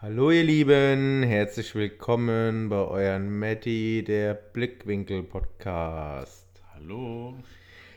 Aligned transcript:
Hallo 0.00 0.30
ihr 0.30 0.44
Lieben, 0.44 1.24
herzlich 1.24 1.74
willkommen 1.74 2.68
bei 2.68 2.76
euren 2.76 3.36
Matti, 3.36 4.04
der 4.06 4.32
Blickwinkel 4.32 5.24
Podcast. 5.24 6.46
Hallo. 6.72 7.36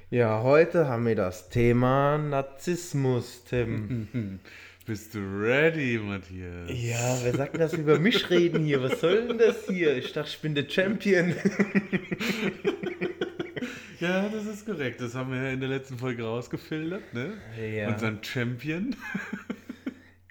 Ja, 0.10 0.42
heute 0.42 0.88
haben 0.88 1.06
wir 1.06 1.16
das 1.16 1.50
Thema 1.50 2.18
Narzissmus, 2.18 3.44
Tim. 3.44 4.40
Bist 4.88 5.14
du 5.14 5.20
ready, 5.20 6.00
Matthias? 6.00 6.72
Ja, 6.74 7.20
wer 7.22 7.36
sagt 7.36 7.54
denn 7.54 7.62
das 7.62 7.74
über 7.74 8.00
mich 8.00 8.32
reden 8.32 8.66
hier? 8.66 8.82
Was 8.82 9.00
soll 9.00 9.28
denn 9.28 9.38
das 9.38 9.68
hier? 9.68 9.96
Ich 9.96 10.12
dachte, 10.12 10.32
ich 10.32 10.42
bin 10.42 10.56
der 10.56 10.68
Champion. 10.68 11.36
Ja, 14.00 14.28
das 14.30 14.48
ist 14.48 14.66
korrekt. 14.66 15.00
Das 15.00 15.14
haben 15.14 15.32
wir 15.32 15.44
ja 15.44 15.50
in 15.52 15.60
der 15.60 15.70
letzten 15.70 16.00
Folge 16.00 16.24
rausgefiltert, 16.24 17.14
ne? 17.14 17.34
Ja. 17.72 17.90
Unseren 17.90 18.24
Champion. 18.24 18.96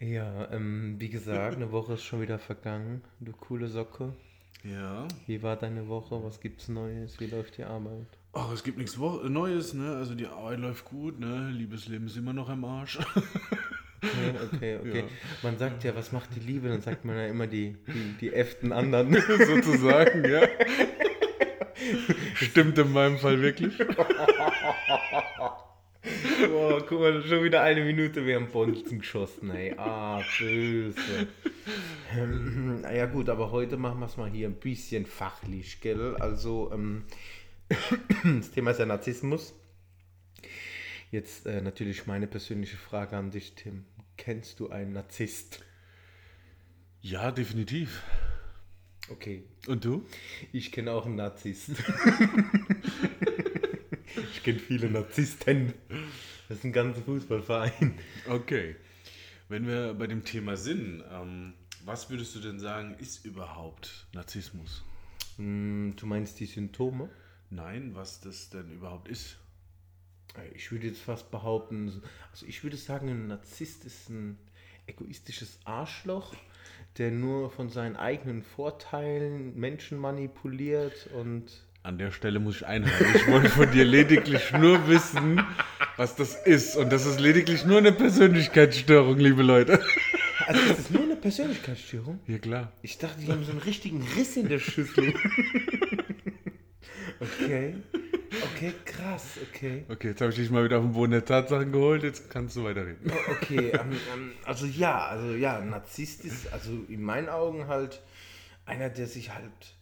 Ja, 0.01 0.51
ähm, 0.51 0.96
wie 0.98 1.11
gesagt, 1.11 1.57
eine 1.57 1.73
Woche 1.73 1.93
ist 1.95 2.05
schon 2.05 2.23
wieder 2.23 2.39
vergangen. 2.39 3.03
Du 3.21 3.32
coole 3.32 3.68
Socke. 3.68 4.14
Ja. 4.64 5.07
Wie 5.26 5.43
war 5.43 5.57
deine 5.57 5.89
Woche? 5.89 6.23
Was 6.25 6.40
gibt's 6.40 6.68
Neues? 6.68 7.21
Wie 7.21 7.26
läuft 7.26 7.59
die 7.59 7.64
Arbeit? 7.64 8.07
Ach, 8.32 8.50
es 8.53 8.63
gibt 8.63 8.79
nichts 8.79 8.99
Wo- 8.99 9.23
Neues, 9.29 9.75
ne? 9.75 9.96
Also 9.96 10.14
die 10.14 10.26
Arbeit 10.26 10.59
läuft 10.61 10.85
gut, 10.86 11.18
ne? 11.21 11.50
Liebesleben 11.50 12.07
ist 12.07 12.17
immer 12.17 12.32
noch 12.32 12.49
im 12.49 12.64
Arsch. 12.64 12.99
Okay, 14.03 14.32
okay, 14.54 14.79
okay. 14.81 14.99
Ja. 15.00 15.04
Man 15.43 15.59
sagt 15.59 15.85
ja, 15.85 15.95
was 15.95 16.12
macht 16.12 16.31
die 16.35 16.40
Liebe? 16.40 16.68
Dann 16.68 16.81
sagt 16.81 17.04
man 17.04 17.17
ja 17.17 17.26
immer 17.26 17.46
die, 17.46 17.76
die, 17.89 18.14
die 18.21 18.32
äften 18.32 18.73
anderen. 18.73 19.12
Sozusagen, 19.46 20.25
ja. 20.31 20.46
Stimmt 22.35 22.79
in 22.79 22.93
meinem 22.93 23.18
Fall 23.18 23.40
wirklich. 23.43 23.75
Guck 26.79 27.01
mal, 27.01 27.21
schon 27.23 27.43
wieder 27.43 27.63
eine 27.63 27.85
Minute, 27.85 28.25
wir 28.25 28.37
haben 28.37 28.47
Bonzen 28.49 29.01
geschossen, 29.01 29.51
ey. 29.51 29.75
Ah, 29.77 30.23
böse. 30.39 31.27
Ähm, 32.17 32.83
naja 32.83 33.06
gut, 33.06 33.29
aber 33.29 33.51
heute 33.51 33.77
machen 33.77 33.98
wir 33.98 34.06
es 34.06 34.17
mal 34.17 34.31
hier 34.31 34.47
ein 34.48 34.55
bisschen 34.55 35.05
fachlich, 35.05 35.81
gell? 35.81 36.15
Also, 36.21 36.71
ähm, 36.73 37.05
das 38.25 38.53
Thema 38.53 38.71
ist 38.71 38.79
ja 38.79 38.87
Narzissmus. 38.87 39.53
Jetzt 41.11 41.47
äh, 41.47 41.61
natürlich 41.61 42.07
meine 42.07 42.29
persönliche 42.29 42.77
Frage 42.77 43.17
an 43.17 43.33
dich, 43.33 43.55
Tim. 43.57 43.84
Kennst 44.17 44.61
du 44.61 44.71
einen 44.71 44.93
Narzisst? 44.93 45.65
Ja, 47.01 47.33
definitiv. 47.33 48.03
Okay, 49.09 49.43
Und 49.67 49.84
du? 49.84 50.07
ich 50.53 50.71
kenne 50.71 50.93
auch 50.93 51.07
einen 51.07 51.17
Narzisst. 51.17 51.71
ich 54.34 54.43
kenne 54.45 54.61
viele 54.61 54.89
Narzissten. 54.89 55.75
Das 56.51 56.59
ist 56.59 56.65
ein 56.65 56.73
ganzer 56.73 57.01
Fußballverein. 57.03 57.97
Okay. 58.29 58.75
Wenn 59.48 59.69
wir 59.69 59.95
bei 59.95 60.09
dem 60.09 60.25
Thema 60.25 60.56
sind, 60.56 61.05
ähm, 61.09 61.55
was 61.84 62.11
würdest 62.11 62.34
du 62.34 62.41
denn 62.41 62.59
sagen, 62.59 62.97
ist 62.98 63.25
überhaupt 63.25 64.09
Narzissmus? 64.15 64.83
Hm, 65.37 65.95
Du 65.95 66.06
meinst 66.06 66.41
die 66.41 66.47
Symptome? 66.47 67.09
Nein, 67.51 67.93
was 67.95 68.21
das 68.21 68.51
denn 68.51 68.73
überhaupt 68.73 69.09
ist? 69.09 69.37
Ich 70.56 70.73
würde 70.73 70.89
jetzt 70.89 71.03
fast 71.03 71.31
behaupten, 71.31 72.03
also 72.33 72.47
ich 72.47 72.65
würde 72.65 72.77
sagen, 72.77 73.09
ein 73.11 73.28
Narzisst 73.28 73.84
ist 73.84 74.09
ein 74.09 74.37
egoistisches 74.89 75.61
Arschloch, 75.65 76.34
der 76.98 77.12
nur 77.12 77.53
von 77.53 77.69
seinen 77.69 77.95
eigenen 77.95 78.43
Vorteilen 78.43 79.56
Menschen 79.56 79.98
manipuliert 79.98 81.06
und 81.15 81.65
An 81.83 81.97
der 81.97 82.11
Stelle 82.11 82.41
muss 82.41 82.56
ich 82.56 82.67
einhalten. 82.67 83.06
Ich 83.14 83.27
wollte 83.27 83.48
von 83.48 83.70
dir 83.70 83.86
lediglich 83.86 84.53
nur 84.53 84.86
wissen, 84.86 85.42
was 85.97 86.14
das 86.14 86.34
ist. 86.34 86.77
Und 86.77 86.92
das 86.92 87.06
ist 87.06 87.20
lediglich 87.20 87.64
nur 87.64 87.78
eine 87.78 87.92
Persönlichkeitsstörung, 87.92 89.17
liebe 89.19 89.42
Leute. 89.42 89.81
also 90.47 90.61
ist 90.61 90.78
es 90.78 90.91
nur 90.91 91.05
eine 91.05 91.17
Persönlichkeitsstörung? 91.17 92.20
Ja, 92.27 92.39
klar. 92.39 92.72
Ich 92.83 92.98
dachte, 92.98 93.19
die 93.20 93.33
haben 93.33 93.45
so 93.45 93.53
einen 93.53 93.62
richtigen 93.62 94.06
Riss 94.14 94.37
in 94.37 94.50
der 94.50 94.59
Schüssel. 94.59 95.14
okay. 97.20 97.77
Okay, 98.55 98.75
krass, 98.84 99.38
okay. 99.49 99.84
Okay, 99.88 100.09
jetzt 100.09 100.21
habe 100.21 100.32
ich 100.32 100.37
dich 100.37 100.50
mal 100.50 100.62
wieder 100.62 100.78
auf 100.78 100.84
den 100.84 100.93
Boden 100.93 101.12
der 101.12 101.25
Tatsachen 101.25 101.72
geholt. 101.72 102.03
Jetzt 102.03 102.28
kannst 102.28 102.56
du 102.56 102.65
weiterreden. 102.65 103.10
Okay, 103.31 103.71
ähm, 103.71 103.93
ähm, 104.12 104.32
also 104.44 104.66
ja, 104.66 105.06
also 105.06 105.34
ja, 105.34 105.59
ein 105.59 105.71
Narzisst 105.71 106.26
ist 106.26 106.53
also 106.53 106.72
in 106.88 107.03
meinen 107.03 107.31
Augen 107.31 107.69
halt 107.69 108.03
einer, 108.66 108.91
der 108.91 109.06
sich 109.06 109.34
halt 109.34 109.75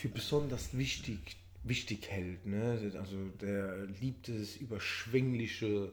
für 0.00 0.08
besonders 0.08 0.76
wichtig, 0.76 1.36
wichtig 1.62 2.08
hält. 2.08 2.46
Ne? 2.46 2.92
Also 2.98 3.28
der 3.40 3.84
liebt 4.00 4.30
es, 4.30 4.56
überschwängliche 4.56 5.92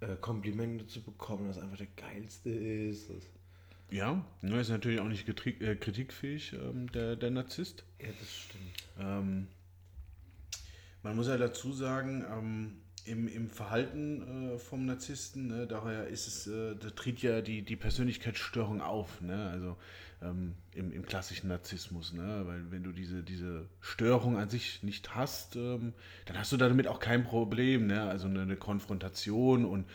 äh, 0.00 0.14
Komplimente 0.20 0.86
zu 0.86 1.02
bekommen, 1.02 1.48
dass 1.48 1.58
einfach 1.58 1.78
der 1.78 1.88
Geilste 1.96 2.50
ist. 2.50 3.10
Ja, 3.90 4.24
nur 4.42 4.60
ist 4.60 4.68
natürlich 4.68 5.00
auch 5.00 5.08
nicht 5.08 5.28
äh, 5.28 5.74
kritikfähig, 5.74 6.52
ähm, 6.52 6.90
der, 6.92 7.16
der 7.16 7.30
Narzisst. 7.30 7.84
ja, 8.00 8.08
das 8.18 8.32
stimmt. 8.32 8.84
Ähm, 8.98 9.48
man 11.02 11.16
muss 11.16 11.26
ja 11.26 11.36
dazu 11.36 11.72
sagen, 11.72 12.24
ähm, 12.30 12.76
im, 13.04 13.28
im 13.28 13.50
Verhalten 13.50 14.54
äh, 14.54 14.58
vom 14.58 14.86
Narzissten, 14.86 15.48
ne, 15.48 15.66
daher 15.66 16.06
ist 16.06 16.26
es, 16.26 16.46
äh, 16.46 16.74
da 16.76 16.90
tritt 16.90 17.22
ja 17.22 17.40
die, 17.40 17.62
die 17.62 17.76
Persönlichkeitsstörung 17.76 18.80
auf, 18.80 19.20
ne? 19.20 19.50
also 19.50 19.76
ähm, 20.22 20.54
im, 20.74 20.92
im 20.92 21.04
klassischen 21.04 21.48
Narzissmus, 21.48 22.12
ne? 22.12 22.42
weil 22.46 22.70
wenn 22.70 22.82
du 22.82 22.92
diese, 22.92 23.22
diese 23.22 23.66
Störung 23.80 24.36
an 24.36 24.48
sich 24.48 24.82
nicht 24.82 25.14
hast, 25.14 25.56
ähm, 25.56 25.92
dann 26.26 26.38
hast 26.38 26.52
du 26.52 26.56
damit 26.56 26.86
auch 26.86 27.00
kein 27.00 27.24
Problem, 27.24 27.86
ne? 27.86 28.02
also 28.02 28.28
eine, 28.28 28.42
eine 28.42 28.56
Konfrontation 28.56 29.64
und 29.64 29.86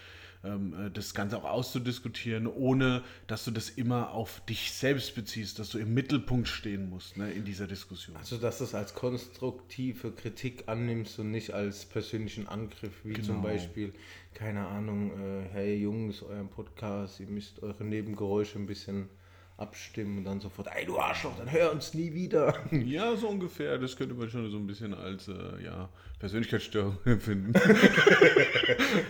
das 0.94 1.14
Ganze 1.14 1.38
auch 1.38 1.44
auszudiskutieren, 1.46 2.48
ohne 2.48 3.03
dass 3.28 3.44
du 3.46 3.52
das 3.52 3.70
immer 3.70 4.12
auf 4.12 4.42
dich 4.46 4.72
selbst 4.72 5.16
beziehst, 5.16 5.59
dass 5.59 5.70
du 5.70 5.78
im 5.80 5.94
Mittelpunkt 5.94 6.48
stehen 6.48 6.90
musst 6.90 7.18
ne, 7.18 7.31
in 7.31 7.44
dieser 7.44 7.68
Diskussion. 7.68 8.16
Also, 8.18 8.38
dass 8.38 8.59
du 8.59 8.64
es 8.64 8.75
als 8.75 8.94
konstruktive 8.94 10.12
Kritik 10.12 10.64
annimmst 10.68 11.20
und 11.20 11.31
nicht 11.31 11.53
als 11.53 11.86
persönlichen 11.86 12.48
Angriff, 12.48 12.94
wie 13.03 13.14
zum 13.22 13.38
Genau. 13.38 13.42
Beispiel, 13.42 13.94
keine 14.34 14.68
Ahnung, 14.68 15.12
äh, 15.12 15.50
hey 15.52 15.75
Jungs, 15.81 16.22
euren 16.22 16.48
Podcast, 16.50 17.19
ihr 17.19 17.28
müsst 17.28 17.62
eure 17.64 17.84
Nebengeräusche 17.84 18.59
ein 18.59 18.68
bisschen 18.68 19.09
abstimmen 19.57 20.19
und 20.19 20.25
dann 20.25 20.40
sofort, 20.40 20.68
ey 20.73 20.85
du 20.85 21.00
Arschloch, 21.00 21.35
dann 21.38 21.51
hör 21.51 21.72
uns 21.72 21.94
nie 21.94 22.13
wieder. 22.13 22.53
Ja, 22.72 23.16
so 23.16 23.28
ungefähr. 23.28 23.78
Das 23.78 23.95
könnte 23.97 24.13
man 24.13 24.29
schon 24.29 24.50
so 24.50 24.57
ein 24.57 24.68
bisschen 24.68 24.94
als 24.94 25.28
äh, 25.28 25.63
ja, 25.63 25.90
Persönlichkeitsstörung 26.19 26.97
empfinden. 27.06 27.53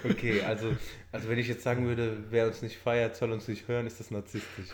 Okay, 0.10 0.42
also, 0.42 0.76
also 1.12 1.30
wenn 1.30 1.38
ich 1.38 1.48
jetzt 1.48 1.64
sagen 1.64 1.86
würde, 1.86 2.18
wer 2.30 2.48
uns 2.48 2.62
nicht 2.62 2.78
feiert, 2.78 3.16
soll 3.16 3.32
uns 3.32 3.48
nicht 3.48 3.68
hören, 3.68 3.88
ist 3.88 4.00
das 4.00 4.12
narzisstisch. 4.12 4.70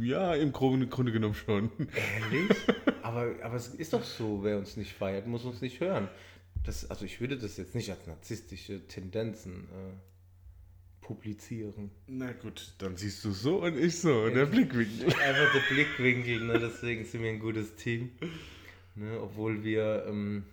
ja, 0.00 0.34
im 0.34 0.52
Grunde, 0.52 0.86
Grunde 0.86 1.12
genommen 1.12 1.34
schon. 1.34 1.70
Ehrlich? 1.78 2.56
aber, 3.02 3.34
aber 3.42 3.54
es 3.54 3.68
ist 3.68 3.92
doch 3.92 4.04
so, 4.04 4.42
wer 4.42 4.58
uns 4.58 4.76
nicht 4.76 4.92
feiert, 4.92 5.26
muss 5.26 5.44
uns 5.44 5.60
nicht 5.60 5.80
hören. 5.80 6.08
Das, 6.64 6.90
also 6.90 7.04
ich 7.04 7.20
würde 7.20 7.38
das 7.38 7.56
jetzt 7.56 7.74
nicht 7.74 7.90
als 7.90 8.06
narzisstische 8.06 8.86
Tendenzen 8.86 9.64
äh, 9.64 9.92
publizieren. 11.10 11.90
Na 12.06 12.30
gut, 12.30 12.72
dann 12.78 12.96
siehst 12.96 13.24
du 13.24 13.32
so 13.32 13.64
und 13.64 13.76
ich 13.76 13.98
so. 13.98 14.28
Der 14.28 14.46
Blickwinkel. 14.46 15.06
Einfach 15.20 15.52
der 15.52 15.74
Blickwinkel, 15.74 16.44
ne? 16.44 16.58
deswegen 16.60 17.04
sind 17.04 17.24
wir 17.24 17.30
ein 17.30 17.40
gutes 17.40 17.74
Team. 17.74 18.10
Ne? 18.94 19.20
Obwohl 19.20 19.64
wir 19.64 20.04
ähm, 20.06 20.44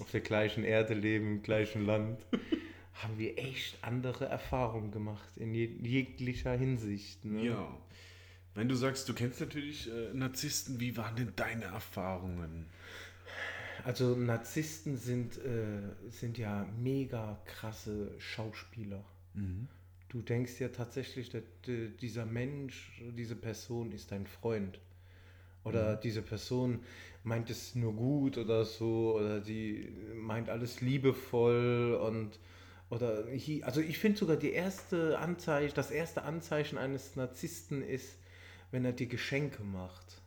auf 0.00 0.10
der 0.10 0.20
gleichen 0.20 0.64
Erde 0.64 0.94
leben, 0.94 1.26
im 1.26 1.42
gleichen 1.42 1.84
Land, 1.84 2.24
haben 2.94 3.18
wir 3.18 3.36
echt 3.36 3.76
andere 3.82 4.24
Erfahrungen 4.24 4.92
gemacht, 4.92 5.36
in 5.36 5.52
je 5.52 5.66
jeglicher 5.82 6.56
Hinsicht. 6.56 7.22
Ne? 7.26 7.44
Ja. 7.44 7.76
Wenn 8.54 8.70
du 8.70 8.74
sagst, 8.74 9.10
du 9.10 9.14
kennst 9.14 9.40
natürlich 9.40 9.90
äh, 9.90 10.14
Narzissten, 10.14 10.80
wie 10.80 10.96
waren 10.96 11.16
denn 11.16 11.34
deine 11.36 11.66
Erfahrungen? 11.66 12.64
Also 13.84 14.16
Narzissten 14.16 14.96
sind, 14.96 15.36
äh, 15.36 15.82
sind 16.08 16.38
ja 16.38 16.66
mega 16.82 17.38
krasse 17.44 18.10
Schauspieler. 18.18 19.04
Du 20.08 20.22
denkst 20.22 20.58
ja 20.58 20.68
tatsächlich, 20.68 21.28
dass, 21.30 21.42
äh, 21.66 21.90
dieser 22.00 22.24
Mensch, 22.24 23.02
diese 23.16 23.36
Person 23.36 23.92
ist 23.92 24.10
dein 24.10 24.26
Freund. 24.26 24.80
Oder 25.64 25.96
diese 25.96 26.22
Person 26.22 26.80
meint 27.24 27.50
es 27.50 27.74
nur 27.74 27.92
gut 27.92 28.38
oder 28.38 28.64
so, 28.64 29.16
oder 29.16 29.40
die 29.40 29.92
meint 30.14 30.48
alles 30.48 30.80
liebevoll 30.80 31.98
und 32.02 32.38
oder 32.90 33.26
also 33.62 33.82
ich 33.82 33.98
finde 33.98 34.18
sogar 34.18 34.36
die 34.36 34.52
erste 34.52 35.18
Anzeichen, 35.18 35.74
das 35.74 35.90
erste 35.90 36.22
Anzeichen 36.22 36.78
eines 36.78 37.16
Narzissten 37.16 37.82
ist, 37.82 38.16
wenn 38.70 38.84
er 38.86 38.92
dir 38.92 39.08
Geschenke 39.08 39.62
macht. 39.62 40.22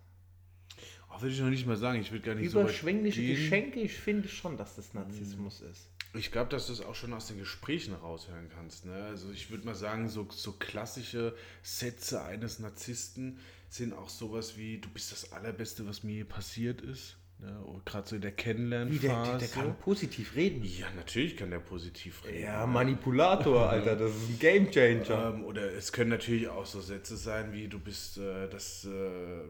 Oh, 1.09 1.19
würde 1.21 1.33
ich 1.33 1.41
noch 1.41 1.49
nicht 1.49 1.65
mal 1.65 1.75
sagen. 1.75 1.99
Ich 2.01 2.11
würde 2.11 2.23
gar 2.23 2.35
nicht 2.35 2.51
so 2.51 2.59
Überschwängliche. 2.59 3.25
Geschenke, 3.25 3.79
ich 3.79 3.93
finde 3.93 4.27
schon, 4.27 4.57
dass 4.57 4.75
das 4.75 4.93
Narzissmus 4.93 5.61
ist. 5.61 5.89
Ich 6.13 6.31
glaube, 6.31 6.49
dass 6.49 6.67
du 6.67 6.73
es 6.73 6.81
auch 6.81 6.95
schon 6.95 7.13
aus 7.13 7.27
den 7.27 7.39
Gesprächen 7.39 7.93
raushören 7.93 8.49
kannst. 8.49 8.85
Ne? 8.85 9.05
Also 9.05 9.31
ich 9.31 9.49
würde 9.49 9.65
mal 9.65 9.75
sagen, 9.75 10.09
so, 10.09 10.27
so 10.29 10.53
klassische 10.53 11.35
Sätze 11.63 12.23
eines 12.23 12.59
Narzissten 12.59 13.39
sind 13.69 13.93
auch 13.93 14.09
sowas 14.09 14.57
wie, 14.57 14.79
du 14.79 14.89
bist 14.89 15.11
das 15.13 15.31
Allerbeste, 15.31 15.87
was 15.87 16.03
mir 16.03 16.25
passiert 16.25 16.81
ist. 16.81 17.15
Ne? 17.39 17.63
Gerade 17.85 18.07
so 18.09 18.15
in 18.15 18.21
der 18.21 18.33
Kennenlernphase. 18.33 19.01
Wie, 19.01 19.07
der, 19.07 19.37
der, 19.37 19.47
kann 19.47 19.79
positiv 19.79 20.35
reden. 20.35 20.63
Ja, 20.63 20.87
natürlich 20.95 21.37
kann 21.37 21.49
der 21.49 21.59
positiv 21.59 22.25
reden. 22.25 22.41
Ja, 22.43 22.65
Manipulator, 22.67 23.69
Alter, 23.69 23.95
das 23.95 24.11
ist 24.11 24.29
ein 24.29 24.39
Gamechanger. 24.39 25.33
Ähm, 25.33 25.45
oder 25.45 25.71
es 25.71 25.93
können 25.93 26.09
natürlich 26.09 26.49
auch 26.49 26.65
so 26.65 26.81
Sätze 26.81 27.15
sein 27.15 27.53
wie, 27.53 27.67
du 27.67 27.79
bist 27.79 28.17
äh, 28.17 28.49
das... 28.49 28.85
Äh, 28.85 29.43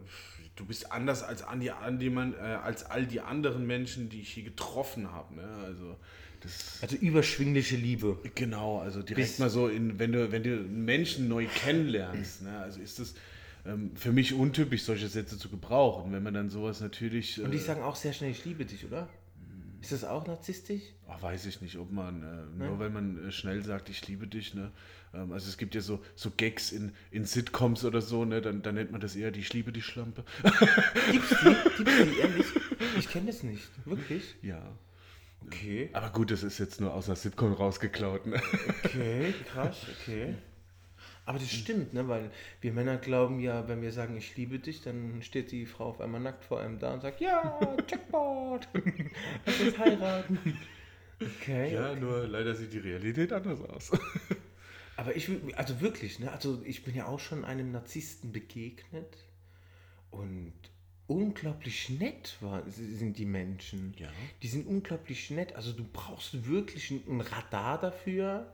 du 0.55 0.65
bist 0.65 0.91
anders 0.91 1.23
als, 1.23 1.43
an 1.43 1.59
die, 1.59 1.71
an 1.71 1.97
die 1.97 2.09
man, 2.09 2.33
äh, 2.33 2.37
als 2.37 2.83
all 2.83 3.07
die 3.07 3.21
anderen 3.21 3.65
Menschen, 3.65 4.09
die 4.09 4.21
ich 4.21 4.33
hier 4.33 4.43
getroffen 4.43 5.11
habe. 5.11 5.35
Ne? 5.35 5.47
Also, 5.65 5.97
also 6.81 6.95
überschwingliche 6.95 7.75
Liebe. 7.75 8.17
Genau, 8.35 8.79
also 8.79 9.01
direkt 9.01 9.27
Bis 9.27 9.39
mal 9.39 9.49
so, 9.49 9.67
in, 9.67 9.99
wenn, 9.99 10.11
du, 10.11 10.31
wenn 10.31 10.43
du 10.43 10.57
Menschen 10.57 11.27
neu 11.27 11.45
kennenlernst, 11.45 12.43
ne? 12.43 12.59
also 12.59 12.79
ist 12.79 12.99
das 12.99 13.13
ähm, 13.65 13.91
für 13.95 14.11
mich 14.11 14.33
untypisch, 14.33 14.83
solche 14.83 15.07
Sätze 15.07 15.37
zu 15.37 15.49
gebrauchen. 15.49 16.11
Wenn 16.11 16.23
man 16.23 16.33
dann 16.33 16.49
sowas 16.49 16.81
natürlich. 16.81 17.37
Äh, 17.37 17.43
Und 17.43 17.51
die 17.51 17.57
sagen 17.57 17.83
auch 17.83 17.95
sehr 17.95 18.13
schnell, 18.13 18.31
ich 18.31 18.43
liebe 18.45 18.65
dich, 18.65 18.85
oder? 18.85 19.07
Ist 19.81 19.91
das 19.91 20.03
auch 20.03 20.27
narzisstisch? 20.27 20.83
Ach, 21.07 21.21
weiß 21.23 21.47
ich 21.47 21.59
nicht, 21.61 21.77
ob 21.77 21.91
man, 21.91 22.21
äh, 22.21 22.67
nur 22.67 22.77
weil 22.77 22.91
man 22.91 23.27
äh, 23.27 23.31
schnell 23.31 23.63
sagt, 23.63 23.89
ich 23.89 24.07
liebe 24.07 24.27
dich, 24.27 24.53
ne? 24.53 24.71
Ähm, 25.11 25.31
also 25.31 25.49
es 25.49 25.57
gibt 25.57 25.73
ja 25.73 25.81
so, 25.81 26.03
so 26.15 26.31
Gags 26.37 26.71
in, 26.71 26.91
in 27.09 27.25
Sitcoms 27.25 27.83
oder 27.83 27.99
so, 27.99 28.23
ne? 28.23 28.41
Dann, 28.41 28.61
dann 28.61 28.75
nennt 28.75 28.91
man 28.91 29.01
das 29.01 29.15
eher 29.15 29.31
die 29.31 29.39
Ich 29.39 29.51
liebe 29.53 29.71
dich 29.71 29.85
Schlampe. 29.85 30.23
Gibt's 31.11 31.29
die? 31.29 31.55
Gibt's 31.77 31.93
die 31.95 32.19
ehrlich? 32.19 32.45
Ich 32.99 33.09
kenne 33.09 33.27
das 33.27 33.41
nicht. 33.41 33.67
Wirklich? 33.85 34.35
Ja. 34.43 34.61
Okay. 35.45 35.89
Aber 35.93 36.09
gut, 36.09 36.31
das 36.31 36.43
ist 36.43 36.59
jetzt 36.59 36.81
nur 36.81 36.93
aus 36.93 37.07
einer 37.07 37.15
Sitcom 37.15 37.53
rausgeklaut. 37.53 38.25
Ne? 38.27 38.41
Okay, 38.83 39.33
krass, 39.51 39.85
okay. 40.01 40.35
Aber 41.25 41.39
das 41.39 41.51
stimmt, 41.51 41.93
ne? 41.93 42.07
weil 42.07 42.31
wir 42.61 42.73
Männer 42.73 42.97
glauben 42.97 43.39
ja, 43.39 43.67
wenn 43.67 43.81
wir 43.81 43.91
sagen, 43.91 44.17
ich 44.17 44.35
liebe 44.37 44.59
dich, 44.59 44.81
dann 44.81 45.21
steht 45.21 45.51
die 45.51 45.65
Frau 45.65 45.85
auf 45.85 46.01
einmal 46.01 46.19
nackt 46.19 46.43
vor 46.45 46.59
einem 46.59 46.79
da 46.79 46.93
und 46.93 47.01
sagt, 47.01 47.21
ja, 47.21 47.59
Jackpot, 47.89 48.67
lass 49.45 49.61
uns 49.61 49.77
heiraten. 49.77 50.39
Okay. 51.21 51.73
Ja, 51.73 51.91
okay. 51.91 51.99
nur 51.99 52.27
leider 52.27 52.55
sieht 52.55 52.73
die 52.73 52.79
Realität 52.79 53.31
anders 53.33 53.61
aus. 53.61 53.91
Aber 54.97 55.15
ich, 55.15 55.29
also 55.55 55.79
wirklich, 55.79 56.19
ne? 56.19 56.31
also 56.31 56.61
ich 56.65 56.83
bin 56.83 56.95
ja 56.95 57.05
auch 57.05 57.19
schon 57.19 57.45
einem 57.45 57.71
Narzissten 57.71 58.31
begegnet 58.31 59.17
und 60.09 60.53
unglaublich 61.11 61.89
nett 61.89 62.37
war, 62.39 62.63
sind 62.69 63.17
die 63.17 63.25
Menschen. 63.25 63.93
Ja. 63.97 64.07
Die 64.41 64.47
sind 64.47 64.65
unglaublich 64.65 65.29
nett. 65.29 65.55
Also 65.55 65.73
du 65.73 65.83
brauchst 65.91 66.47
wirklich 66.47 66.91
ein 66.91 67.21
Radar 67.21 67.79
dafür 67.79 68.47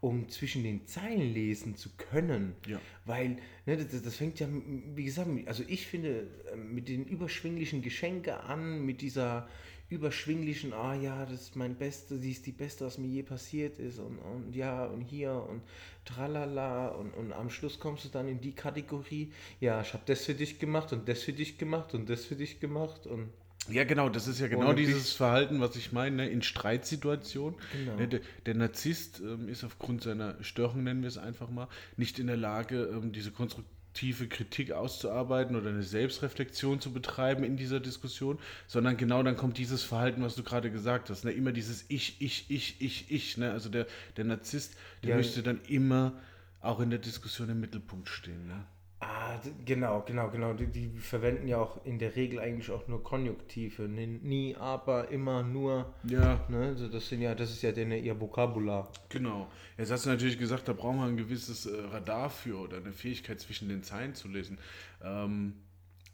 um 0.00 0.30
zwischen 0.30 0.62
den 0.62 0.86
Zeilen 0.86 1.34
lesen 1.34 1.76
zu 1.76 1.90
können. 1.96 2.54
Ja. 2.66 2.80
Weil, 3.04 3.36
ne, 3.66 3.76
das, 3.76 4.02
das, 4.02 4.16
fängt 4.16 4.40
ja, 4.40 4.48
wie 4.94 5.04
gesagt, 5.04 5.28
also 5.46 5.62
ich 5.68 5.86
finde, 5.86 6.26
ähm, 6.52 6.74
mit 6.74 6.88
den 6.88 7.04
überschwinglichen 7.04 7.82
Geschenke 7.82 8.40
an, 8.40 8.84
mit 8.84 9.02
dieser 9.02 9.46
überschwinglichen, 9.90 10.72
ah 10.72 10.94
ja, 10.94 11.26
das 11.26 11.42
ist 11.42 11.56
mein 11.56 11.74
Beste, 11.74 12.18
sie 12.18 12.30
ist 12.30 12.46
die 12.46 12.52
Beste, 12.52 12.86
was 12.86 12.96
mir 12.96 13.08
je 13.08 13.22
passiert 13.24 13.78
ist 13.78 13.98
und, 13.98 14.18
und 14.18 14.54
ja 14.54 14.86
und 14.86 15.00
hier 15.00 15.32
und 15.32 15.62
tralala 16.04 16.88
und, 16.88 17.12
und 17.12 17.32
am 17.32 17.50
Schluss 17.50 17.80
kommst 17.80 18.04
du 18.04 18.08
dann 18.08 18.28
in 18.28 18.40
die 18.40 18.52
Kategorie, 18.52 19.32
ja, 19.58 19.80
ich 19.80 19.92
habe 19.92 20.04
das 20.06 20.24
für 20.24 20.34
dich 20.34 20.60
gemacht 20.60 20.92
und 20.92 21.08
das 21.08 21.22
für 21.22 21.32
dich 21.32 21.58
gemacht 21.58 21.92
und 21.94 22.08
das 22.08 22.24
für 22.24 22.36
dich 22.36 22.60
gemacht 22.60 23.06
und 23.06 23.30
ja, 23.68 23.84
genau, 23.84 24.08
das 24.08 24.26
ist 24.26 24.40
ja 24.40 24.48
genau 24.48 24.72
dieses 24.72 25.12
Verhalten, 25.12 25.60
was 25.60 25.76
ich 25.76 25.92
meine, 25.92 26.16
ne, 26.16 26.30
in 26.30 26.42
Streitsituationen. 26.42 27.58
Genau. 27.72 27.96
Ne, 27.96 28.08
der, 28.08 28.20
der, 28.46 28.54
Narzisst 28.54 29.20
ähm, 29.20 29.48
ist 29.48 29.64
aufgrund 29.64 30.02
seiner 30.02 30.42
Störung, 30.42 30.82
nennen 30.82 31.02
wir 31.02 31.08
es 31.08 31.18
einfach 31.18 31.50
mal, 31.50 31.68
nicht 31.96 32.18
in 32.18 32.26
der 32.26 32.38
Lage, 32.38 32.84
ähm, 32.84 33.12
diese 33.12 33.30
konstruktive 33.30 33.79
Kritik 34.28 34.72
auszuarbeiten 34.72 35.56
oder 35.56 35.70
eine 35.70 35.82
Selbstreflexion 35.82 36.80
zu 36.80 36.92
betreiben 36.92 37.44
in 37.44 37.56
dieser 37.56 37.80
Diskussion, 37.80 38.38
sondern 38.66 38.96
genau 38.96 39.22
dann 39.22 39.36
kommt 39.36 39.58
dieses 39.58 39.82
Verhalten, 39.82 40.22
was 40.22 40.36
du 40.36 40.42
gerade 40.42 40.70
gesagt 40.70 41.10
hast. 41.10 41.24
Ne? 41.24 41.32
Immer 41.32 41.52
dieses 41.52 41.84
Ich, 41.88 42.20
Ich, 42.20 42.50
Ich, 42.50 42.80
Ich, 42.80 43.10
Ich. 43.10 43.36
Ne? 43.36 43.50
Also 43.50 43.68
der, 43.68 43.86
der 44.16 44.24
Narzisst, 44.24 44.74
der 45.02 45.10
ja. 45.10 45.16
möchte 45.16 45.42
dann 45.42 45.60
immer 45.68 46.12
auch 46.60 46.80
in 46.80 46.90
der 46.90 46.98
Diskussion 46.98 47.48
im 47.48 47.60
Mittelpunkt 47.60 48.08
stehen. 48.08 48.46
Ne? 48.46 48.64
Ah, 49.02 49.38
genau, 49.64 50.02
genau, 50.02 50.28
genau. 50.28 50.52
Die, 50.52 50.66
die, 50.66 50.90
verwenden 50.98 51.48
ja 51.48 51.56
auch 51.56 51.84
in 51.86 51.98
der 51.98 52.16
Regel 52.16 52.38
eigentlich 52.38 52.70
auch 52.70 52.86
nur 52.86 53.02
Konjunktive. 53.02 53.88
Nie, 53.88 54.54
aber, 54.56 55.08
immer, 55.08 55.42
nur. 55.42 55.94
Ja. 56.04 56.44
Ne? 56.50 56.66
Also 56.66 56.86
das 56.86 57.08
sind 57.08 57.22
ja, 57.22 57.34
das 57.34 57.50
ist 57.50 57.62
ja 57.62 57.72
denen 57.72 58.04
ihr 58.04 58.20
Vokabular. 58.20 58.92
Genau. 59.08 59.50
Jetzt 59.78 59.90
hast 59.90 60.04
du 60.04 60.10
natürlich 60.10 60.38
gesagt, 60.38 60.68
da 60.68 60.74
braucht 60.74 60.96
man 60.96 61.08
ein 61.10 61.16
gewisses 61.16 61.64
äh, 61.64 61.80
Radar 61.90 62.28
für 62.28 62.58
oder 62.58 62.76
eine 62.76 62.92
Fähigkeit 62.92 63.40
zwischen 63.40 63.70
den 63.70 63.82
Zeilen 63.82 64.14
zu 64.14 64.28
lesen. 64.28 64.58
Ähm, 65.02 65.54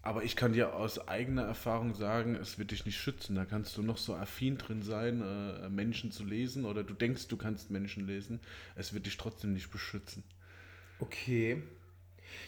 aber 0.03 0.23
ich 0.23 0.37
kann 0.37 0.53
dir 0.53 0.77
aus 0.77 1.09
eigener 1.09 1.43
Erfahrung 1.43 1.93
sagen, 1.93 2.37
es 2.37 2.57
wird 2.57 2.71
dich 2.71 2.87
nicht 2.87 2.97
schützen. 2.97 3.35
Da 3.35 3.45
kannst 3.45 3.77
du 3.77 3.83
noch 3.83 3.99
so 3.99 4.15
affin 4.15 4.59
drin 4.59 4.83
sein, 4.83 5.21
äh, 5.21 5.69
Menschen 5.71 6.13
zu 6.13 6.25
lesen 6.25 6.65
oder 6.65 6.85
du 6.85 6.95
denkst, 6.95 7.27
du 7.27 7.37
kannst 7.37 7.73
Menschen 7.73 8.07
lesen. 8.07 8.39
Es 8.77 8.95
wird 8.95 9.07
dich 9.07 9.17
trotzdem 9.17 9.55
nicht 9.55 9.73
beschützen. 9.73 10.23
Okay. 11.01 11.65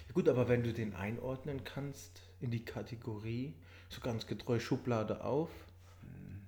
Ja 0.09 0.15
gut, 0.15 0.29
aber 0.29 0.49
wenn 0.49 0.63
du 0.63 0.73
den 0.73 0.95
einordnen 0.95 1.65
kannst 1.65 2.23
in 2.41 2.51
die 2.51 2.65
Kategorie, 2.65 3.55
so 3.89 4.01
ganz 4.01 4.27
getreu 4.27 4.59
Schublade 4.59 5.25
auf, 5.25 5.51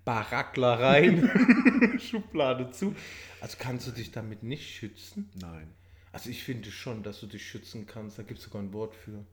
Barackler 0.04 0.80
rein, 0.80 1.98
Schublade 2.00 2.70
zu. 2.70 2.94
Also 3.40 3.56
kannst 3.58 3.86
du 3.86 3.92
dich 3.92 4.10
damit 4.10 4.42
nicht 4.42 4.68
schützen? 4.74 5.30
Nein. 5.40 5.68
Also 6.12 6.30
ich 6.30 6.42
finde 6.42 6.70
schon, 6.70 7.02
dass 7.02 7.20
du 7.20 7.26
dich 7.26 7.46
schützen 7.46 7.86
kannst. 7.86 8.18
Da 8.18 8.22
gibt 8.22 8.38
es 8.38 8.44
sogar 8.46 8.62
ein 8.62 8.72
Wort 8.72 8.94
für. 8.94 9.24